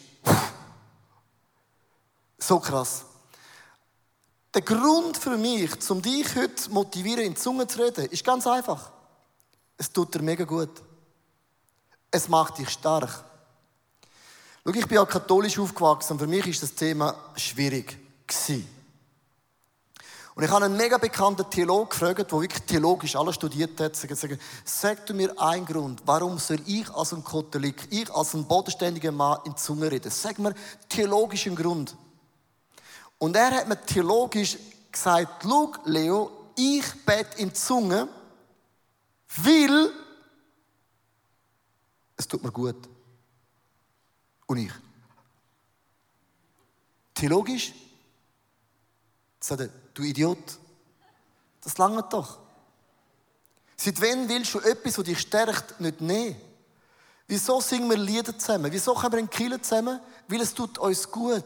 so 2.38 2.62
krass. 2.62 3.04
Der 4.54 4.62
Grund 4.62 5.18
für 5.18 5.38
mich, 5.38 5.72
um 5.90 6.02
dich 6.02 6.34
heute 6.34 6.56
zu 6.56 6.72
motivieren, 6.72 7.26
in 7.26 7.34
die 7.34 7.42
Zunge 7.42 7.68
zu 7.68 7.80
reden, 7.80 8.06
ist 8.06 8.24
ganz 8.24 8.48
einfach. 8.48 8.90
Es 9.76 9.92
tut 9.92 10.16
dir 10.16 10.22
mega 10.22 10.46
gut. 10.46 10.82
Es 12.10 12.30
macht 12.30 12.58
dich 12.58 12.70
stark. 12.70 13.26
Schau, 14.64 14.74
ich 14.74 14.88
bin 14.88 14.96
ja 14.96 15.06
katholisch 15.06 15.60
aufgewachsen 15.60 16.18
für 16.18 16.26
mich 16.28 16.48
ist 16.48 16.64
das 16.64 16.74
Thema 16.74 17.34
schwierig. 17.36 18.09
Und 20.40 20.46
ich 20.46 20.52
habe 20.52 20.64
einen 20.64 20.78
mega 20.78 20.98
bekannten 20.98 21.50
Theologen 21.50 21.90
gefragt, 21.90 22.32
der 22.32 22.40
wirklich 22.40 22.64
theologisch 22.64 23.16
alles 23.18 23.36
studiert 23.36 23.78
hat, 23.82 24.00
gesagt, 24.08 24.40
sag 24.64 25.06
du 25.06 25.14
mir 25.14 25.38
einen 25.38 25.66
Grund, 25.66 26.02
warum 26.06 26.38
soll 26.40 26.62
ich 26.66 26.90
als 26.92 27.12
ein 27.12 27.26
Katholik, 27.26 27.88
ich 27.90 28.10
als 28.10 28.34
ein 28.34 28.46
bodenständiger 28.46 29.12
Mann 29.12 29.40
in 29.44 29.52
die 29.52 29.58
Zunge 29.58 29.92
reden? 29.92 30.10
Sag 30.10 30.40
mir 30.40 30.56
theologischen 30.88 31.58
Grund. 31.58 31.94
Und 33.18 33.36
er 33.36 33.52
hat 33.52 33.68
mir 33.68 33.86
theologisch 33.86 34.58
gesagt, 34.90 35.44
schau, 35.44 35.74
Leo, 35.84 36.32
ich 36.56 36.86
bete 37.06 37.38
in 37.38 37.50
die 37.50 37.54
Zunge, 37.56 38.08
weil 39.44 39.92
es 42.16 42.28
tut 42.28 42.42
mir 42.42 42.52
gut. 42.52 42.78
Und 44.46 44.58
ich. 44.58 44.72
Theologisch 47.14 47.74
er, 49.52 49.70
du 49.94 50.04
Idiot, 50.04 50.38
das 51.64 51.78
lange 51.78 52.04
doch. 52.04 52.38
Seit 53.76 54.02
wann 54.02 54.28
willst 54.28 54.54
du 54.54 54.60
etwas, 54.60 54.96
das 54.96 55.06
dich 55.06 55.20
stärkt, 55.20 55.80
nicht 55.80 56.02
nehmen? 56.02 56.36
Wieso 57.28 57.62
singen 57.62 57.90
wir 57.90 57.98
Lieder 57.98 58.38
zusammen? 58.38 58.72
Wieso 58.72 58.94
kommen 58.94 59.14
wir 59.14 59.20
in 59.20 59.30
Kirche 59.30 59.62
zusammen? 59.62 60.00
Weil 60.28 60.42
es 60.42 60.54
tut 60.54 60.78
uns 60.80 61.10
gut. 61.10 61.46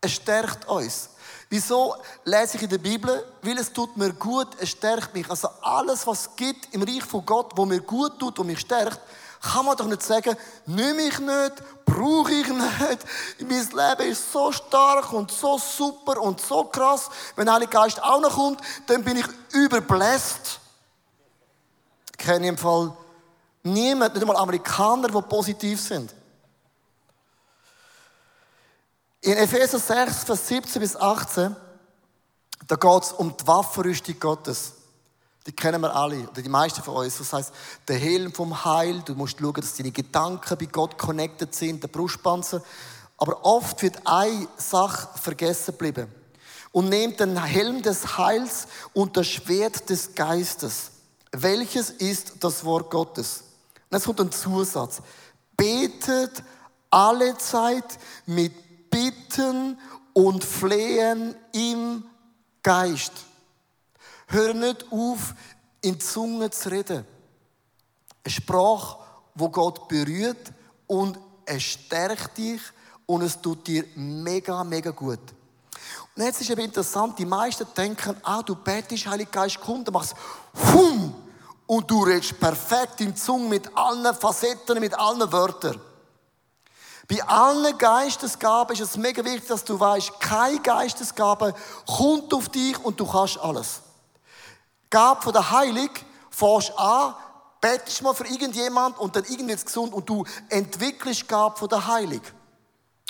Es 0.00 0.12
stärkt 0.12 0.68
uns. 0.68 1.08
Wieso 1.48 1.96
lese 2.24 2.56
ich 2.56 2.62
in 2.64 2.68
der 2.68 2.78
Bibel? 2.78 3.24
Weil 3.42 3.58
es 3.58 3.72
tut 3.72 3.96
mir 3.96 4.12
gut, 4.12 4.48
es 4.60 4.70
stärkt 4.70 5.14
mich. 5.14 5.28
Also 5.28 5.48
alles, 5.62 6.06
was 6.06 6.20
es 6.20 6.36
gibt 6.36 6.74
im 6.74 6.82
Reich 6.82 7.02
von 7.02 7.24
Gott, 7.24 7.52
wo 7.56 7.64
mir 7.64 7.80
gut 7.80 8.18
tut 8.18 8.38
und 8.38 8.46
mich 8.46 8.60
stärkt, 8.60 9.00
kann 9.44 9.66
man 9.66 9.76
doch 9.76 9.86
nicht 9.86 10.02
sagen, 10.02 10.36
nehme 10.64 11.02
ich 11.02 11.18
nicht, 11.18 11.84
brauche 11.84 12.32
ich 12.32 12.48
nicht. 12.48 12.98
Mein 13.40 13.98
Leben 13.98 14.10
ist 14.10 14.32
so 14.32 14.50
stark 14.50 15.12
und 15.12 15.30
so 15.30 15.58
super 15.58 16.20
und 16.20 16.40
so 16.40 16.64
krass. 16.64 17.10
Wenn 17.36 17.44
der 17.44 17.54
Heilige 17.54 17.72
Geist 17.72 18.02
auch 18.02 18.20
noch 18.20 18.34
kommt, 18.34 18.60
dann 18.86 19.04
bin 19.04 19.18
ich 19.18 19.26
überbläst. 19.52 20.60
Ich 22.12 22.18
kenne 22.18 22.48
im 22.48 22.56
Fall 22.56 22.96
niemanden, 23.62 24.14
nicht 24.14 24.22
einmal 24.22 24.36
Amerikaner, 24.36 25.08
die 25.08 25.22
positiv 25.22 25.80
sind. 25.80 26.14
In 29.20 29.36
Epheser 29.36 29.78
6, 29.78 30.24
Vers 30.24 30.48
17 30.48 30.80
bis 30.80 30.96
18, 30.96 31.54
da 32.66 32.76
geht 32.76 33.02
es 33.02 33.12
um 33.12 33.36
die 33.36 33.46
Waffenrüstung 33.46 34.18
Gottes. 34.18 34.72
Die 35.46 35.52
kennen 35.52 35.82
wir 35.82 35.94
alle, 35.94 36.28
oder 36.28 36.40
die 36.40 36.48
meisten 36.48 36.82
von 36.82 36.96
uns. 36.96 37.18
Das 37.18 37.32
heißt, 37.32 37.52
der 37.86 37.98
Helm 37.98 38.32
vom 38.32 38.64
Heil, 38.64 39.02
du 39.04 39.14
musst 39.14 39.38
schauen, 39.38 39.54
dass 39.54 39.76
deine 39.76 39.90
Gedanken 39.90 40.56
bei 40.56 40.66
Gott 40.66 40.96
connected 40.96 41.54
sind, 41.54 41.82
der 41.82 41.88
Brustpanzer. 41.88 42.62
Aber 43.18 43.44
oft 43.44 43.82
wird 43.82 44.06
eine 44.06 44.48
Sache 44.56 45.08
vergessen 45.18 45.74
bleiben. 45.74 46.08
Und 46.72 46.88
nehmt 46.88 47.20
den 47.20 47.40
Helm 47.40 47.82
des 47.82 48.18
Heils 48.18 48.66
und 48.94 49.16
das 49.16 49.26
Schwert 49.28 49.88
des 49.90 50.14
Geistes. 50.14 50.90
welches 51.30 51.90
ist 51.90 52.34
das 52.40 52.64
Wort 52.64 52.90
Gottes. 52.90 53.44
Und 53.90 53.96
jetzt 53.96 54.06
kommt 54.06 54.20
ein 54.20 54.32
Zusatz. 54.32 55.02
Betet 55.56 56.42
alle 56.90 57.36
Zeit 57.38 57.98
mit 58.26 58.90
Bitten 58.90 59.78
und 60.12 60.44
Flehen 60.44 61.34
im 61.52 62.04
Geist. 62.62 63.12
Hör 64.26 64.54
nicht 64.54 64.86
auf, 64.90 65.34
in 65.80 66.00
Zunge 66.00 66.50
zu 66.50 66.70
reden. 66.70 67.04
Eine 68.24 68.32
Sprache, 68.32 68.98
wo 69.34 69.48
Gott 69.50 69.86
berührt 69.88 70.52
und 70.86 71.18
es 71.44 71.62
stärkt 71.62 72.38
dich 72.38 72.60
und 73.06 73.22
es 73.22 73.40
tut 73.40 73.66
dir 73.66 73.84
mega, 73.94 74.64
mega 74.64 74.90
gut. 74.90 75.20
Und 76.16 76.22
jetzt 76.22 76.40
ist 76.40 76.50
eben 76.50 76.62
interessant, 76.62 77.18
die 77.18 77.26
meisten 77.26 77.66
denken, 77.76 78.16
ah, 78.22 78.42
du 78.42 78.54
betest, 78.54 79.06
Heilige 79.06 79.30
Geist 79.30 79.60
kommt, 79.60 79.88
dann 79.88 79.94
machst 79.94 80.14
Fum! 80.52 81.14
Und 81.66 81.90
du 81.90 82.02
redest 82.04 82.38
perfekt 82.38 83.00
in 83.00 83.16
Zunge 83.16 83.48
mit 83.48 83.74
allen 83.74 84.14
Facetten, 84.14 84.78
mit 84.80 84.98
allen 84.98 85.32
Wörtern. 85.32 85.80
Bei 87.08 87.22
allen 87.24 87.76
Geistesgaben 87.76 88.74
ist 88.74 88.80
es 88.80 88.96
mega 88.96 89.24
wichtig, 89.24 89.48
dass 89.48 89.64
du 89.64 89.78
weißt, 89.78 90.20
keine 90.20 90.60
Geistesgabe 90.60 91.54
kommt 91.86 92.32
auf 92.32 92.48
dich 92.48 92.78
und 92.84 92.98
du 93.00 93.06
kannst 93.06 93.38
alles. 93.38 93.82
Gabe 94.94 95.22
von 95.22 95.32
der 95.32 95.50
Heilig, 95.50 95.90
fährst 96.30 96.78
an, 96.78 97.16
betest 97.60 98.00
mal 98.00 98.14
für 98.14 98.28
irgendjemand 98.28 98.96
und 99.00 99.16
dann 99.16 99.24
irgendwie 99.24 99.54
ist 99.54 99.66
gesund 99.66 99.92
und 99.92 100.08
du 100.08 100.24
entwickelst 100.50 101.26
Gabe 101.26 101.56
von 101.58 101.68
der 101.68 101.84
Heilig. 101.84 102.22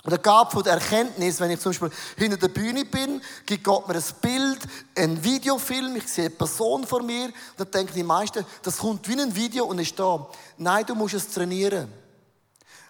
Oder 0.06 0.16
Gabe 0.16 0.50
von 0.50 0.62
der 0.62 0.72
Erkenntnis, 0.74 1.40
wenn 1.40 1.50
ich 1.50 1.60
zum 1.60 1.72
Beispiel 1.72 1.90
hinter 2.16 2.38
der 2.38 2.48
Bühne 2.48 2.86
bin, 2.86 3.20
gibt 3.44 3.64
Gott 3.64 3.86
mir 3.86 3.96
ein 3.96 4.04
Bild, 4.22 4.60
ein 4.96 5.22
Videofilm, 5.22 5.96
ich 5.96 6.08
sehe 6.08 6.24
eine 6.24 6.34
Person 6.34 6.86
vor 6.86 7.02
mir, 7.02 7.30
dann 7.58 7.70
denken 7.70 7.92
die 7.94 8.02
meisten, 8.02 8.46
das 8.62 8.78
kommt 8.78 9.06
wie 9.06 9.20
ein 9.20 9.36
Video 9.36 9.66
und 9.66 9.78
ist 9.78 9.98
da. 9.98 10.26
Nein, 10.56 10.86
du 10.86 10.94
musst 10.94 11.12
es 11.12 11.28
trainieren. 11.28 11.92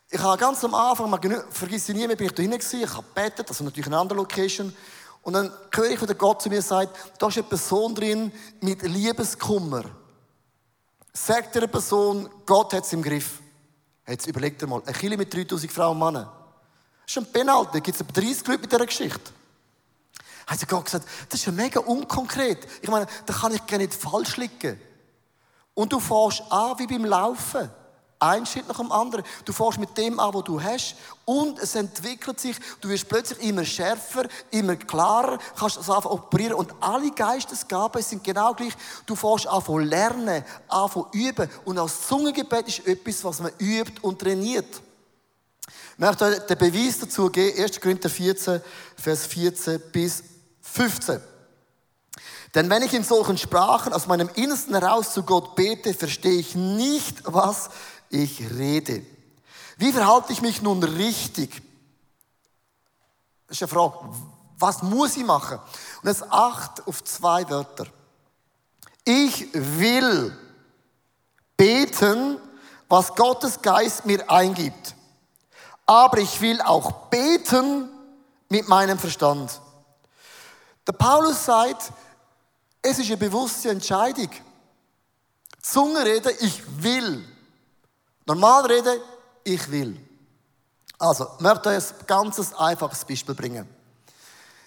Ich 0.08 0.20
habe 0.20 0.38
ganz 0.38 0.62
am 0.62 0.74
Anfang, 0.74 1.10
man 1.10 1.20
vergiss 1.50 1.88
nie 1.88 2.06
mehr, 2.06 2.14
bin 2.14 2.28
ich 2.28 2.32
da 2.32 2.42
hinten 2.42 2.58
gewesen, 2.58 2.80
ich 2.80 2.94
habe 2.94 3.04
gebetet, 3.12 3.50
ist 3.50 3.60
natürlich 3.60 3.88
eine 3.88 3.98
andere 3.98 4.18
Location. 4.18 4.72
Und 5.24 5.32
dann 5.32 5.50
höre 5.72 5.90
ich, 5.90 6.00
wie 6.00 6.06
der 6.06 6.14
Gott 6.14 6.42
zu 6.42 6.50
mir 6.50 6.62
sagt, 6.62 6.96
da 7.18 7.28
ist 7.28 7.38
eine 7.38 7.44
Person 7.44 7.94
drin 7.94 8.30
mit 8.60 8.82
Liebeskummer. 8.82 9.84
Sagt 11.12 11.54
der 11.54 11.66
Person, 11.66 12.28
Gott 12.44 12.74
hat 12.74 12.84
es 12.84 12.92
im 12.92 13.02
Griff. 13.02 13.40
Jetzt 14.06 14.26
überlegt 14.26 14.60
er 14.60 14.68
mal, 14.68 14.82
ein 14.84 14.92
Kilo 14.92 15.16
mit 15.16 15.32
3000 15.32 15.72
Frauen 15.72 15.92
und 15.92 16.04
Männern. 16.04 16.28
Das 17.06 17.16
ist 17.16 17.18
ein 17.18 17.32
Penalty, 17.32 17.70
da 17.72 17.78
gibt 17.78 18.00
es 18.00 18.06
30 18.06 18.46
Leute 18.46 18.60
mit 18.60 18.72
dieser 18.72 18.86
Geschichte. 18.86 19.32
Hat 20.46 20.60
sie 20.60 20.66
Gott 20.66 20.84
gesagt, 20.84 21.06
das 21.30 21.40
ist 21.40 21.46
ja 21.46 21.52
mega 21.52 21.80
unkonkret. 21.80 22.66
Ich 22.82 22.90
meine, 22.90 23.06
da 23.24 23.32
kann 23.32 23.54
ich 23.54 23.66
gar 23.66 23.78
nicht 23.78 23.94
falsch 23.94 24.36
liegen. 24.36 24.78
Und 25.72 25.90
du 25.92 26.00
fährst 26.00 26.42
an 26.50 26.78
wie 26.78 26.86
beim 26.86 27.06
Laufen. 27.06 27.70
Ein 28.24 28.46
Schritt 28.46 28.66
nach 28.66 28.78
dem 28.78 28.90
anderen. 28.90 29.22
Du 29.44 29.52
fährst 29.52 29.78
mit 29.78 29.98
dem 29.98 30.18
an, 30.18 30.32
was 30.32 30.44
du 30.44 30.62
hast. 30.62 30.96
Und 31.26 31.58
es 31.58 31.74
entwickelt 31.74 32.40
sich. 32.40 32.56
Du 32.80 32.88
wirst 32.88 33.06
plötzlich 33.06 33.42
immer 33.42 33.64
schärfer, 33.66 34.26
immer 34.50 34.76
klarer. 34.76 35.38
Kannst 35.58 35.76
das 35.76 35.90
einfach 35.90 36.10
operieren. 36.10 36.54
Und 36.54 36.74
alle 36.80 37.10
Geistesgaben 37.10 38.02
sind 38.02 38.24
genau 38.24 38.54
gleich. 38.54 38.72
Du 39.04 39.14
fährst 39.14 39.46
an 39.46 39.60
von 39.60 39.84
lernen, 39.84 40.42
an 40.68 40.88
von 40.88 41.06
üben. 41.12 41.50
Und 41.66 41.78
als 41.78 42.06
Zungengebet 42.08 42.66
ist 42.68 42.86
etwas, 42.86 43.22
was 43.24 43.40
man 43.40 43.52
übt 43.58 44.00
und 44.00 44.18
trainiert. 44.18 44.80
Ich 45.92 45.98
möchte 45.98 46.24
euch 46.24 46.38
den 46.38 46.58
Beweis 46.58 46.98
dazu 47.00 47.28
geben. 47.28 47.62
1. 47.62 47.78
Korinther 47.78 48.08
14, 48.08 48.60
Vers 48.96 49.26
14 49.26 49.82
bis 49.92 50.24
15. 50.62 51.20
Denn 52.54 52.70
wenn 52.70 52.82
ich 52.82 52.94
in 52.94 53.02
solchen 53.02 53.36
Sprachen 53.36 53.92
aus 53.92 54.06
meinem 54.06 54.30
Innersten 54.34 54.74
heraus 54.74 55.12
zu 55.12 55.24
Gott 55.24 55.56
bete, 55.56 55.92
verstehe 55.92 56.38
ich 56.38 56.54
nicht, 56.54 57.16
was 57.24 57.68
ich 58.14 58.40
rede. 58.50 59.04
Wie 59.76 59.92
verhalte 59.92 60.32
ich 60.32 60.40
mich 60.40 60.62
nun 60.62 60.82
richtig? 60.82 61.62
Das 63.46 63.56
ist 63.56 63.62
eine 63.62 63.68
Frage. 63.68 63.98
Was 64.58 64.82
muss 64.82 65.16
ich 65.16 65.24
machen? 65.24 65.58
Und 66.02 66.08
es 66.08 66.22
acht 66.22 66.86
auf 66.86 67.02
zwei 67.02 67.48
Wörter. 67.50 67.86
Ich 69.04 69.48
will 69.52 70.36
beten, 71.56 72.38
was 72.88 73.14
Gottes 73.14 73.60
Geist 73.60 74.06
mir 74.06 74.30
eingibt. 74.30 74.94
Aber 75.86 76.18
ich 76.18 76.40
will 76.40 76.60
auch 76.62 77.08
beten 77.08 77.88
mit 78.48 78.68
meinem 78.68 78.98
Verstand. 78.98 79.60
Der 80.86 80.92
Paulus 80.92 81.44
sagt, 81.44 81.92
es 82.80 82.98
ist 82.98 83.08
eine 83.08 83.16
bewusste 83.16 83.70
Entscheidung. 83.70 84.30
Zunge 85.60 86.04
reden, 86.04 86.32
ich 86.40 86.62
will. 86.82 87.33
Normal 88.26 88.66
reden, 88.66 89.00
ich 89.42 89.70
will. 89.70 89.96
Also, 90.98 91.26
ich 91.36 91.40
möchte 91.40 91.68
euch 91.68 91.76
ein 91.76 92.06
ganz 92.06 92.54
einfaches 92.54 93.04
Beispiel 93.04 93.34
bringen. 93.34 93.68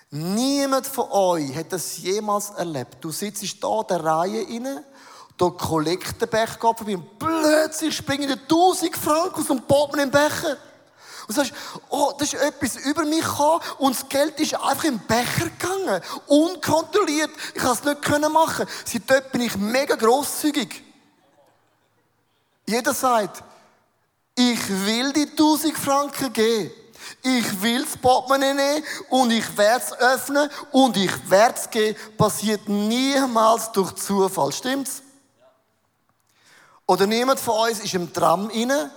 Niemand 0.09 0.87
von 0.87 1.11
euch 1.11 1.55
hat 1.55 1.73
das 1.73 1.97
jemals 1.97 2.51
erlebt. 2.51 2.97
Du 3.01 3.11
sitzt 3.11 3.43
da 3.61 3.81
in 3.81 3.87
der 3.87 4.03
Reihe 4.03 4.41
inne, 4.41 4.83
der 5.39 5.51
Kollektenbecher 5.51 6.53
geht 6.53 6.77
vorbei 6.77 6.95
und 6.95 7.19
plötzlich 7.19 7.95
springen 7.95 8.27
dir 8.27 8.39
1000 8.41 8.95
Franken 8.95 9.41
aus 9.41 9.47
dem 9.47 9.61
Boden 9.61 9.99
im 9.99 10.11
Becher. 10.11 10.57
Und 11.27 11.35
sagst, 11.35 11.53
oh, 11.89 12.13
das 12.17 12.33
ist 12.33 12.41
etwas 12.41 12.77
über 12.77 13.03
mich 13.03 13.23
gekommen 13.23 13.61
und 13.79 13.95
das 13.95 14.07
Geld 14.07 14.39
ist 14.39 14.55
einfach 14.55 14.85
im 14.85 14.99
Becher 14.99 15.49
gegangen. 15.49 16.01
Unkontrolliert. 16.27 17.31
Ich 17.53 17.61
kann 17.61 17.73
es 17.73 17.83
nicht 17.83 18.31
machen. 18.31 18.65
Seitdem 18.85 19.31
bin 19.31 19.41
ich 19.41 19.57
mega 19.57 19.95
grosszügig. 19.95 20.83
Jeder 22.65 22.93
sagt, 22.93 23.43
ich 24.37 24.69
will 24.85 25.11
die 25.13 25.31
1000 25.31 25.75
Franken 25.75 26.31
geben. 26.31 26.71
Ich 27.23 27.61
will 27.61 27.83
das 27.83 27.97
Portemonnaie 27.97 28.53
nehmen 28.53 28.83
und 29.09 29.31
ich 29.31 29.57
werde 29.57 29.83
es 29.83 29.93
öffnen 29.93 30.49
und 30.71 30.95
ich 30.95 31.11
werde 31.29 31.55
es 31.57 31.69
geben. 31.69 31.97
Passiert 32.15 32.69
niemals 32.69 33.71
durch 33.71 33.95
Zufall. 33.95 34.51
Stimmt's? 34.51 35.01
Oder 36.85 37.07
niemand 37.07 37.39
von 37.39 37.67
uns 37.67 37.79
ist 37.79 37.95
im 37.95 38.13
Tram 38.13 38.51
inne. 38.51 38.91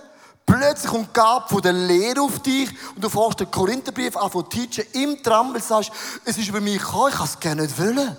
Plötzlich 0.45 0.91
kommt 0.91 1.13
Gab 1.13 1.49
von 1.49 1.61
der 1.61 1.73
Lehre 1.73 2.21
auf 2.21 2.39
dich 2.39 2.69
und 2.95 3.03
du 3.03 3.09
fährst 3.09 3.39
den 3.39 3.49
Korintherbrief 3.49 4.15
an 4.17 4.29
von 4.29 4.47
teachen 4.47 4.85
im 4.93 5.23
Tram, 5.23 5.53
weil 5.53 5.61
du 5.61 5.65
sagst, 5.65 5.91
es 6.23 6.37
ist 6.37 6.49
über 6.49 6.61
mich 6.61 6.77
gekommen, 6.77 7.09
ich 7.09 7.15
kann 7.15 7.25
es 7.25 7.39
gerne 7.39 7.61
nicht 7.63 7.79
wollen. 7.79 8.15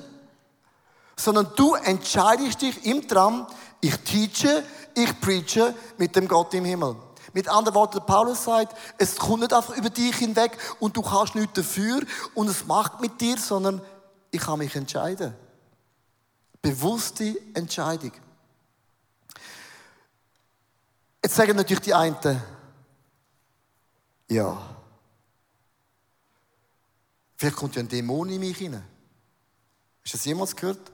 Sondern 1.16 1.52
du 1.54 1.74
entscheidest 1.74 2.62
dich 2.62 2.84
im 2.84 3.06
Tram, 3.06 3.46
ich 3.80 3.96
teache, 3.98 4.64
ich 4.94 5.20
preache 5.20 5.74
mit 5.98 6.16
dem 6.16 6.26
Gott 6.26 6.52
im 6.54 6.64
Himmel. 6.64 6.96
Mit 7.32 7.48
anderen 7.48 7.74
Worten, 7.74 8.04
Paulus 8.04 8.44
sagt, 8.44 8.76
es 8.98 9.16
kommt 9.16 9.40
nicht 9.40 9.52
einfach 9.52 9.76
über 9.76 9.90
dich 9.90 10.16
hinweg 10.16 10.56
und 10.80 10.96
du 10.96 11.02
kannst 11.02 11.34
nichts 11.34 11.54
dafür 11.54 12.02
und 12.34 12.48
es 12.48 12.66
macht 12.66 13.00
mit 13.00 13.20
dir, 13.20 13.38
sondern 13.38 13.80
ich 14.30 14.40
kann 14.40 14.58
mich 14.58 14.74
entscheiden. 14.76 15.34
Bewusste 16.60 17.34
Entscheidung. 17.54 18.12
Jetzt 21.22 21.36
sagen 21.36 21.56
natürlich 21.56 21.82
die 21.82 21.94
einen, 21.94 22.42
ja, 24.28 24.60
vielleicht 27.36 27.56
kommt 27.56 27.76
ja 27.76 27.82
ein 27.82 27.88
Dämon 27.88 28.28
in 28.28 28.40
mich 28.40 28.58
hinein. 28.58 28.84
Hast 30.04 30.14
du 30.14 30.18
das 30.18 30.24
jemals 30.24 30.56
gehört? 30.56 30.92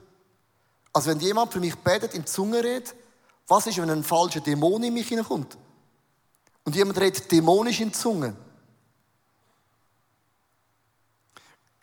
Also 0.93 1.09
wenn 1.09 1.19
jemand 1.19 1.51
für 1.51 1.59
mich 1.59 1.75
betet, 1.75 2.13
in 2.13 2.25
Zunge 2.25 2.63
redet, 2.63 2.95
was 3.47 3.65
ist, 3.67 3.77
wenn 3.77 3.89
ein 3.89 4.03
falscher 4.03 4.41
Dämon 4.41 4.83
in 4.83 4.93
mich 4.93 5.07
hineinkommt? 5.07 5.57
Und 6.69 6.75
jemand 6.75 6.99
redet 6.99 7.31
dämonisch 7.31 7.81
in 7.81 7.91
Zunge. 7.91 8.35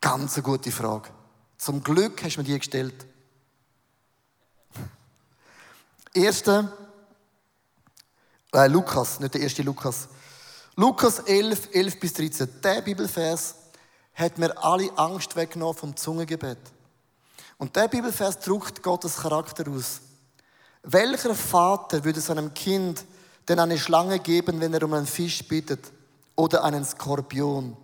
Ganz 0.00 0.34
eine 0.34 0.44
gute 0.44 0.70
Frage. 0.70 1.10
Zum 1.58 1.82
Glück 1.82 2.22
hast 2.22 2.36
du 2.36 2.40
mir 2.40 2.46
die 2.46 2.56
gestellt. 2.56 3.04
Erste, 6.14 6.72
äh, 8.52 8.68
Lukas, 8.68 9.18
nicht 9.18 9.34
der 9.34 9.40
erste 9.40 9.62
Lukas. 9.62 10.06
Lukas 10.76 11.18
11, 11.18 11.70
11 11.72 11.98
bis 11.98 12.12
13. 12.12 12.60
Der 12.62 12.80
Bibelvers 12.80 13.56
hat 14.14 14.38
mir 14.38 14.56
alle 14.62 14.96
Angst 14.96 15.34
weggenommen 15.34 15.74
vom 15.74 15.96
Zungengebet. 15.96 16.60
Und 17.58 17.74
der 17.74 17.88
Bibelvers 17.88 18.38
drückt 18.38 18.84
Gottes 18.84 19.16
Charakter 19.16 19.68
aus. 19.68 20.00
Welcher 20.84 21.34
Vater 21.34 22.04
würde 22.04 22.20
seinem 22.20 22.54
Kind 22.54 23.04
denn 23.48 23.58
eine 23.58 23.78
Schlange 23.78 24.18
geben, 24.18 24.60
wenn 24.60 24.74
er 24.74 24.82
um 24.82 24.94
einen 24.94 25.06
Fisch 25.06 25.46
bittet 25.46 25.92
oder 26.34 26.64
einen 26.64 26.84
Skorpion, 26.84 27.76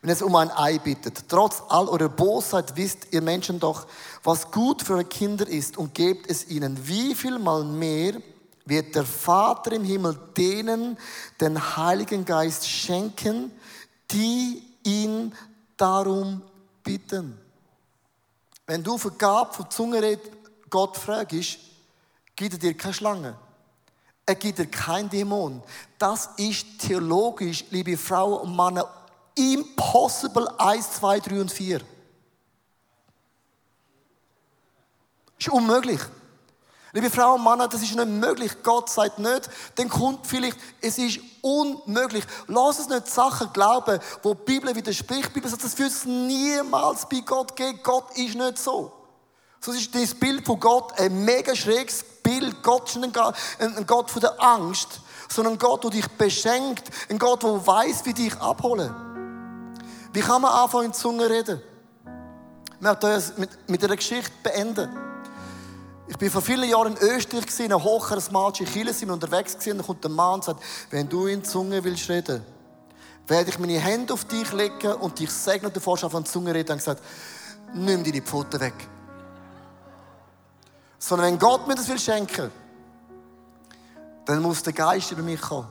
wenn 0.00 0.10
es 0.10 0.22
um 0.22 0.34
ein 0.36 0.50
Ei 0.50 0.78
bittet. 0.78 1.28
Trotz 1.28 1.62
all 1.68 1.88
eurer 1.88 2.08
Bosheit 2.08 2.76
wisst 2.76 3.08
ihr 3.12 3.22
Menschen 3.22 3.60
doch, 3.60 3.86
was 4.24 4.50
gut 4.50 4.82
für 4.82 4.94
eure 4.94 5.04
Kinder 5.04 5.46
ist 5.46 5.76
und 5.76 5.94
gebt 5.94 6.28
es 6.30 6.48
ihnen. 6.48 6.86
Wie 6.86 7.14
viel 7.14 7.38
mal 7.38 7.64
mehr 7.64 8.14
wird 8.64 8.94
der 8.94 9.04
Vater 9.04 9.72
im 9.72 9.84
Himmel 9.84 10.18
denen 10.36 10.96
den 11.40 11.76
Heiligen 11.76 12.24
Geist 12.24 12.68
schenken, 12.68 13.50
die 14.10 14.62
ihn 14.84 15.34
darum 15.76 16.42
bitten. 16.84 17.38
Wenn 18.66 18.82
du 18.82 18.96
vergab 18.98 19.54
von 19.54 19.70
Zungenred 19.70 20.20
Gott 20.70 20.96
fragst, 20.96 21.58
gibt 22.36 22.54
er 22.54 22.58
dir 22.58 22.76
keine 22.76 22.94
Schlange. 22.94 23.36
Er 24.24 24.34
gibt 24.36 24.58
dir 24.58 24.66
kein 24.66 25.08
Dämon. 25.08 25.62
Das 25.98 26.30
ist 26.36 26.66
theologisch, 26.78 27.64
liebe 27.70 27.96
Frauen 27.96 28.42
und 28.42 28.56
Männer, 28.56 28.88
impossible 29.34 30.48
1, 30.58 30.92
2, 30.92 31.20
3 31.20 31.40
und 31.40 31.50
4. 31.50 31.80
Ist 35.38 35.48
unmöglich. 35.48 36.00
Liebe 36.94 37.10
Frauen 37.10 37.40
und 37.40 37.44
Männer, 37.44 37.68
das 37.68 37.82
ist 37.82 37.96
nicht 37.96 38.06
möglich. 38.06 38.52
Gott 38.62 38.90
sagt 38.90 39.18
nicht, 39.18 39.48
dann 39.76 39.88
kommt 39.88 40.26
vielleicht, 40.26 40.58
es 40.80 40.98
ist 40.98 41.20
unmöglich. 41.40 42.22
Lass 42.48 42.78
uns 42.78 42.90
nicht 42.90 43.08
Sachen 43.08 43.50
glauben, 43.52 43.98
wo 44.22 44.34
die 44.34 44.44
Bibel 44.44 44.74
widerspricht. 44.74 45.30
Die 45.30 45.32
Bibel 45.32 45.50
sagt, 45.50 45.64
das 45.64 45.78
wird 45.78 45.90
es 45.90 46.04
niemals 46.04 47.08
bei 47.08 47.20
Gott 47.20 47.56
geben. 47.56 47.80
Gott 47.82 48.16
ist 48.16 48.34
nicht 48.34 48.58
so. 48.58 48.92
So 49.58 49.72
ist 49.72 49.94
das 49.94 50.14
Bild 50.14 50.44
von 50.44 50.60
Gott 50.60 50.92
ein 50.98 51.24
mega 51.24 51.56
schräges 51.56 52.04
Bild. 52.40 52.62
Gott 52.62 52.88
ist 52.88 52.96
nicht 52.96 53.16
ein 53.58 53.86
Gott 53.86 54.10
von 54.10 54.20
der 54.20 54.40
Angst, 54.42 55.00
sondern 55.28 55.54
ein 55.54 55.58
Gott, 55.58 55.84
der 55.84 55.90
dich 55.90 56.08
beschenkt. 56.08 56.84
Ein 57.08 57.18
Gott, 57.18 57.42
der 57.42 57.66
weiß, 57.66 58.04
wie 58.04 58.14
dich 58.14 58.34
abholen. 58.40 58.94
Wie 60.12 60.20
kann 60.20 60.42
man 60.42 60.52
anfangen, 60.52 60.86
in 60.86 60.92
Zunge 60.92 61.28
reden? 61.28 61.60
Möchte 62.80 63.06
das 63.06 63.36
mit, 63.38 63.50
mit 63.68 63.84
einer 63.84 63.96
Geschichte 63.96 64.32
beenden. 64.42 64.88
Ich 66.08 66.18
bin 66.18 66.30
vor 66.30 66.42
vielen 66.42 66.68
Jahren 66.68 66.96
in 66.96 67.08
Österreich 67.08 67.44
in 67.60 67.72
einem 67.72 67.82
hochcharismatischen 67.82 68.66
Kirche 68.66 68.92
sind 68.92 69.08
wir 69.08 69.14
unterwegs 69.14 69.52
gewesen, 69.52 69.72
und 69.72 69.78
dann 69.78 69.86
kommt 69.86 70.04
ein 70.04 70.12
Mann 70.12 70.34
und 70.34 70.44
sagt, 70.44 70.62
wenn 70.90 71.08
du 71.08 71.26
in 71.26 71.44
Zunge 71.44 71.82
willst 71.84 72.08
reden, 72.10 72.44
werde 73.26 73.50
ich 73.50 73.58
meine 73.58 73.78
Hände 73.78 74.12
auf 74.12 74.24
dich 74.24 74.52
legen 74.52 74.92
und 74.94 75.18
dich 75.18 75.30
segnen 75.30 75.72
du 75.72 75.80
fährst 75.80 76.04
auf 76.04 76.24
Zunge 76.24 76.52
reden. 76.52 76.72
Und 76.72 76.78
gesagt, 76.78 77.02
nimm 77.72 78.04
deine 78.04 78.20
Pfoten 78.20 78.60
weg. 78.60 78.74
Sondern 81.02 81.32
wenn 81.32 81.38
Gott 81.40 81.66
mir 81.66 81.74
das 81.74 81.88
will 81.88 81.98
schenken, 81.98 82.52
dann 84.24 84.40
muss 84.40 84.62
der 84.62 84.72
Geist 84.72 85.10
über 85.10 85.22
mich 85.22 85.40
kommen. 85.40 85.66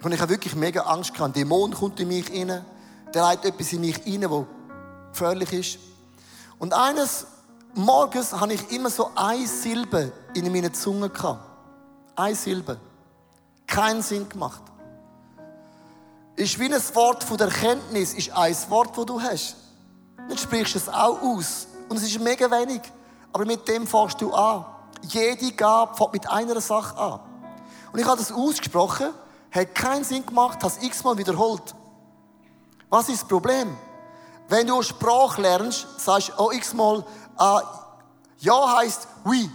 Und 0.00 0.12
ich 0.12 0.20
habe 0.20 0.30
wirklich 0.30 0.54
mega 0.54 0.82
Angst 0.82 1.12
gehabt. 1.12 1.30
Ein 1.30 1.32
Dämon 1.32 1.74
kommt 1.74 1.98
in 1.98 2.06
mich 2.06 2.30
rein, 2.30 2.64
der 3.12 3.22
leitet 3.22 3.46
etwas 3.46 3.72
in 3.72 3.80
mich 3.80 3.98
rein, 4.06 4.30
was 4.30 4.44
gefährlich 5.10 5.52
ist. 5.52 5.78
Und 6.60 6.72
eines 6.72 7.26
morgens 7.74 8.32
habe 8.32 8.52
ich 8.52 8.70
immer 8.70 8.90
so 8.90 9.10
eine 9.16 9.44
Silbe 9.44 10.12
in 10.34 10.52
meiner 10.52 10.72
Zunge 10.72 11.10
gehabt. 11.10 11.44
Eine 12.14 12.36
Silbe. 12.36 12.78
Keinen 13.66 14.02
Sinn 14.02 14.28
gemacht. 14.28 14.62
Ist 16.36 16.60
wie 16.60 16.72
ein 16.72 16.94
Wort 16.94 17.24
von 17.24 17.38
der 17.38 17.48
Erkenntnis, 17.48 18.14
ist 18.14 18.30
ein 18.30 18.56
Wort, 18.68 18.96
das 18.96 19.04
du 19.04 19.20
hast. 19.20 19.56
Dann 20.16 20.38
sprichst 20.38 20.76
du 20.76 20.78
es 20.78 20.88
auch 20.88 21.20
aus. 21.20 21.66
Und 21.88 21.96
es 21.96 22.04
ist 22.04 22.20
mega 22.20 22.48
wenig. 22.48 22.82
Aber 23.32 23.44
mit 23.44 23.66
dem 23.68 23.86
fängst 23.86 24.20
du 24.20 24.32
an. 24.32 24.64
Jede 25.02 25.52
Gabe 25.52 25.94
fängt 25.96 26.12
mit 26.12 26.30
einer 26.30 26.60
Sache 26.60 26.96
an. 26.96 27.20
Und 27.92 27.98
ich 27.98 28.06
habe 28.06 28.16
das 28.18 28.32
ausgesprochen, 28.32 29.08
hat 29.50 29.74
keinen 29.74 30.04
Sinn 30.04 30.24
gemacht, 30.24 30.62
habe 30.62 30.74
es 30.74 30.82
x-mal 30.82 31.16
wiederholt. 31.18 31.74
Was 32.88 33.08
ist 33.08 33.22
das 33.22 33.28
Problem? 33.28 33.76
Wenn 34.48 34.66
du 34.66 34.82
Sprache 34.82 35.40
lernst, 35.40 35.86
sagst 35.98 36.28
du 36.30 36.34
auch 36.34 36.52
x-mal, 36.52 37.04
äh, 37.38 37.60
ja 38.38 38.76
heißt 38.76 39.08
oui, 39.24 39.50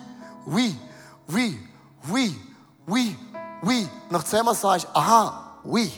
oui, 0.45 0.75
oui, 1.27 1.69
oui, 2.07 2.41
oui, 2.87 3.17
oui. 3.61 3.89
Nach 4.09 4.23
zehnmal 4.23 4.55
sagst 4.55 4.85
du, 4.85 4.95
aha, 4.95 5.59
oui. 5.63 5.91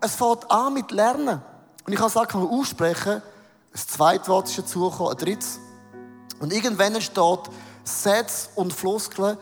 Es 0.00 0.14
fängt 0.14 0.50
an 0.50 0.74
mit 0.74 0.90
Lernen. 0.90 1.42
Und 1.86 1.92
ich 1.92 1.98
kann 1.98 2.08
Sachen 2.08 2.48
aussprechen, 2.48 3.22
ein 3.72 3.78
zweites 3.78 4.28
Wort 4.28 4.48
ist 4.48 4.58
dazugekommen, 4.58 5.12
ein 5.12 5.18
drittes. 5.18 5.60
Und 6.40 6.52
irgendwann 6.52 7.00
steht 7.00 7.40
Sätze 7.84 8.48
und 8.56 8.72
Floskeln. 8.72 9.36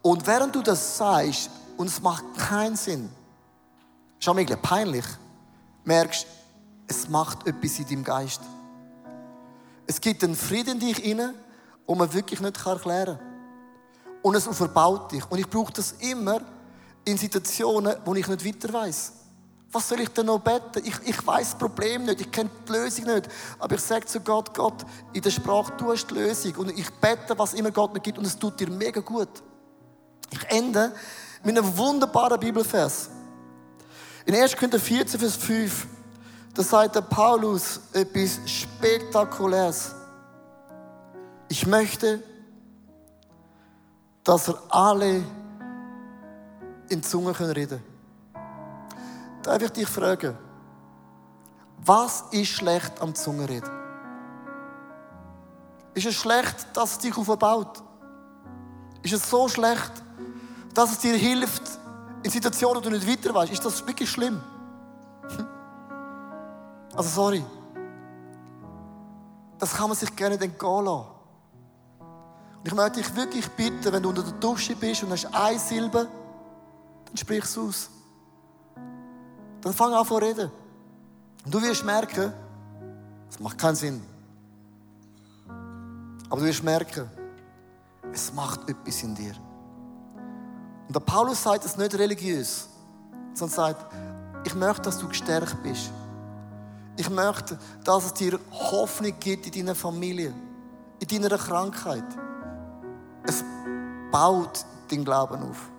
Und 0.00 0.26
während 0.26 0.54
du 0.54 0.62
das 0.62 0.96
sagst, 0.96 1.50
und 1.76 1.88
es 1.88 2.00
macht 2.00 2.24
keinen 2.38 2.76
Sinn, 2.76 3.10
ist 4.18 4.28
auch 4.28 4.62
peinlich, 4.62 5.04
merkst, 5.84 6.26
es 6.86 7.08
macht 7.08 7.46
etwas 7.46 7.78
in 7.78 7.86
deinem 7.86 8.04
Geist. 8.04 8.40
Es 9.86 10.00
gibt 10.00 10.24
einen 10.24 10.36
Frieden 10.36 10.74
in 10.74 10.80
dich 10.80 11.04
inne, 11.04 11.34
den 11.86 11.98
man 11.98 12.12
wirklich 12.12 12.40
nicht 12.40 12.64
erklären 12.64 13.18
kann. 13.18 13.34
Und 14.22 14.34
es 14.34 14.44
verbaut 14.44 15.12
dich. 15.12 15.30
Und 15.30 15.38
ich 15.38 15.48
brauche 15.48 15.72
das 15.72 15.92
immer 15.92 16.40
in 17.04 17.18
Situationen, 17.18 17.96
wo 18.04 18.14
ich 18.14 18.26
nicht 18.26 18.44
weiter 18.44 18.72
weiß. 18.72 19.12
Was 19.74 19.88
soll 19.88 19.98
ich 19.98 20.08
denn 20.10 20.26
noch 20.26 20.38
beten? 20.38 20.82
Ich, 20.84 20.94
ich 21.04 21.26
weiß 21.26 21.50
das 21.50 21.58
Problem 21.58 22.04
nicht, 22.04 22.20
ich 22.20 22.30
kenne 22.30 22.48
die 22.68 22.72
Lösung 22.72 23.06
nicht. 23.06 23.28
Aber 23.58 23.74
ich 23.74 23.80
sage 23.80 24.06
zu 24.06 24.20
Gott, 24.20 24.54
Gott, 24.54 24.86
in 25.12 25.20
der 25.20 25.30
Sprache, 25.30 25.72
du 25.76 25.90
hast 25.90 26.06
die 26.06 26.14
Lösung. 26.14 26.54
Und 26.58 26.78
ich 26.78 26.88
bete, 27.00 27.36
was 27.36 27.54
immer 27.54 27.72
Gott 27.72 27.92
mir 27.92 27.98
gibt. 27.98 28.16
Und 28.16 28.24
es 28.24 28.38
tut 28.38 28.60
dir 28.60 28.70
mega 28.70 29.00
gut. 29.00 29.28
Ich 30.30 30.48
ende 30.48 30.92
mit 31.42 31.58
einem 31.58 31.76
wunderbaren 31.76 32.38
Bibelvers. 32.38 33.10
In 34.24 34.36
1. 34.36 34.54
Korinther 34.54 34.78
14, 34.78 35.18
Vers 35.18 35.34
5. 35.34 35.86
Da 36.54 36.62
sagt 36.62 36.94
der 36.94 37.00
Paulus 37.00 37.80
etwas 37.92 38.38
Spektakuläres. 38.48 39.92
Ich 41.48 41.66
möchte, 41.66 42.22
dass 44.22 44.46
er 44.46 44.62
alle 44.68 45.24
in 46.88 47.02
Zunge 47.02 47.32
können 47.32 47.50
reden. 47.50 47.93
Darf 49.44 49.60
ich 49.60 49.70
dich 49.72 49.88
fragen, 49.88 50.36
was 51.84 52.24
ist 52.30 52.48
schlecht 52.48 53.00
am 53.02 53.14
Zungenreden? 53.14 53.70
Ist 55.92 56.06
es 56.06 56.14
schlecht, 56.14 56.66
dass 56.72 56.92
es 56.92 56.98
dich 56.98 57.16
aufbaut? 57.16 57.82
Ist 59.02 59.12
es 59.12 59.28
so 59.28 59.46
schlecht, 59.48 59.92
dass 60.72 60.92
es 60.92 60.98
dir 60.98 61.14
hilft 61.14 61.62
in 62.22 62.30
Situationen, 62.30 62.76
wo 62.76 62.80
du 62.80 62.90
nicht 62.90 63.06
weiter 63.06 63.34
weißt? 63.34 63.52
Ist 63.52 63.64
das 63.64 63.86
wirklich 63.86 64.10
schlimm? 64.10 64.42
Also 66.96 67.10
sorry. 67.10 67.44
Das 69.58 69.74
kann 69.74 69.88
man 69.88 69.96
sich 69.96 70.16
gerne 70.16 70.36
entgehen 70.40 70.84
lassen. 70.84 71.06
Und 72.00 72.66
ich 72.66 72.74
möchte 72.74 73.02
dich 73.02 73.14
wirklich 73.14 73.46
bitten, 73.50 73.92
wenn 73.92 74.02
du 74.02 74.08
unter 74.08 74.22
der 74.22 74.32
Dusche 74.32 74.74
bist 74.74 75.02
und 75.02 75.10
hast 75.10 75.26
eine 75.34 75.58
Silbe, 75.58 76.08
dann 77.04 77.16
sprich 77.16 77.44
es 77.44 77.58
aus. 77.58 77.90
Dann 79.64 79.72
fang 79.72 79.94
an 79.94 80.06
zu 80.06 80.16
reden. 80.16 80.50
Und 81.44 81.54
du 81.54 81.60
wirst 81.62 81.84
merken, 81.84 82.32
es 83.30 83.40
macht 83.40 83.56
keinen 83.56 83.74
Sinn. 83.74 84.02
Aber 86.28 86.40
du 86.40 86.46
wirst 86.46 86.62
merken, 86.62 87.08
es 88.12 88.32
macht 88.32 88.68
etwas 88.68 89.02
in 89.02 89.14
dir. 89.14 89.34
Und 90.86 90.94
der 90.94 91.00
Paulus 91.00 91.42
sagt 91.42 91.64
es 91.64 91.78
nicht 91.78 91.94
religiös, 91.94 92.68
sondern 93.32 93.56
sagt, 93.56 93.94
ich 94.44 94.54
möchte, 94.54 94.82
dass 94.82 94.98
du 94.98 95.08
gestärkt 95.08 95.62
bist. 95.62 95.90
Ich 96.96 97.08
möchte, 97.08 97.58
dass 97.84 98.04
es 98.04 98.12
dir 98.12 98.38
Hoffnung 98.50 99.14
gibt 99.18 99.46
in 99.46 99.52
deiner 99.64 99.74
Familie, 99.74 100.34
in 101.00 101.22
deiner 101.22 101.38
Krankheit. 101.38 102.04
Es 103.26 103.42
baut 104.12 104.66
den 104.90 105.06
Glauben 105.06 105.42
auf. 105.42 105.70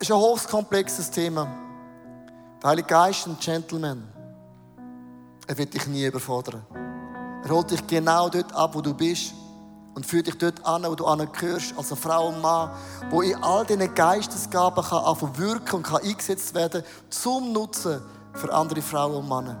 Es 0.00 0.08
ist 0.08 0.14
ein 0.14 0.20
hochkomplexes 0.20 1.10
Thema. 1.10 1.48
Der 2.62 2.70
Heilige 2.70 2.86
Geist 2.86 3.18
ist 3.18 3.26
ein 3.26 3.36
Gentleman. 3.40 4.06
Er 5.48 5.58
wird 5.58 5.74
dich 5.74 5.88
nie 5.88 6.04
überfordern. 6.04 6.64
Er 7.42 7.50
holt 7.50 7.72
dich 7.72 7.84
genau 7.84 8.28
dort 8.28 8.54
ab, 8.54 8.76
wo 8.76 8.80
du 8.80 8.94
bist 8.94 9.34
und 9.94 10.06
führt 10.06 10.28
dich 10.28 10.38
dort 10.38 10.64
an, 10.64 10.84
wo 10.84 10.94
du 10.94 11.04
angehörst, 11.04 11.74
als 11.76 11.90
eine 11.90 12.00
Frau 12.00 12.28
und 12.28 12.40
Mann, 12.40 12.70
wo 13.10 13.22
in 13.22 13.42
all 13.42 13.66
diesen 13.66 13.92
Geistesgaben 13.92 14.84
kann 14.84 15.36
wirken 15.36 15.74
und 15.74 15.82
kann 15.82 16.00
eingesetzt 16.00 16.54
werden 16.54 16.84
zum 17.10 17.52
Nutzen 17.52 18.00
für 18.34 18.52
andere 18.52 18.82
Frauen 18.82 19.16
und 19.16 19.28
Männer. 19.28 19.60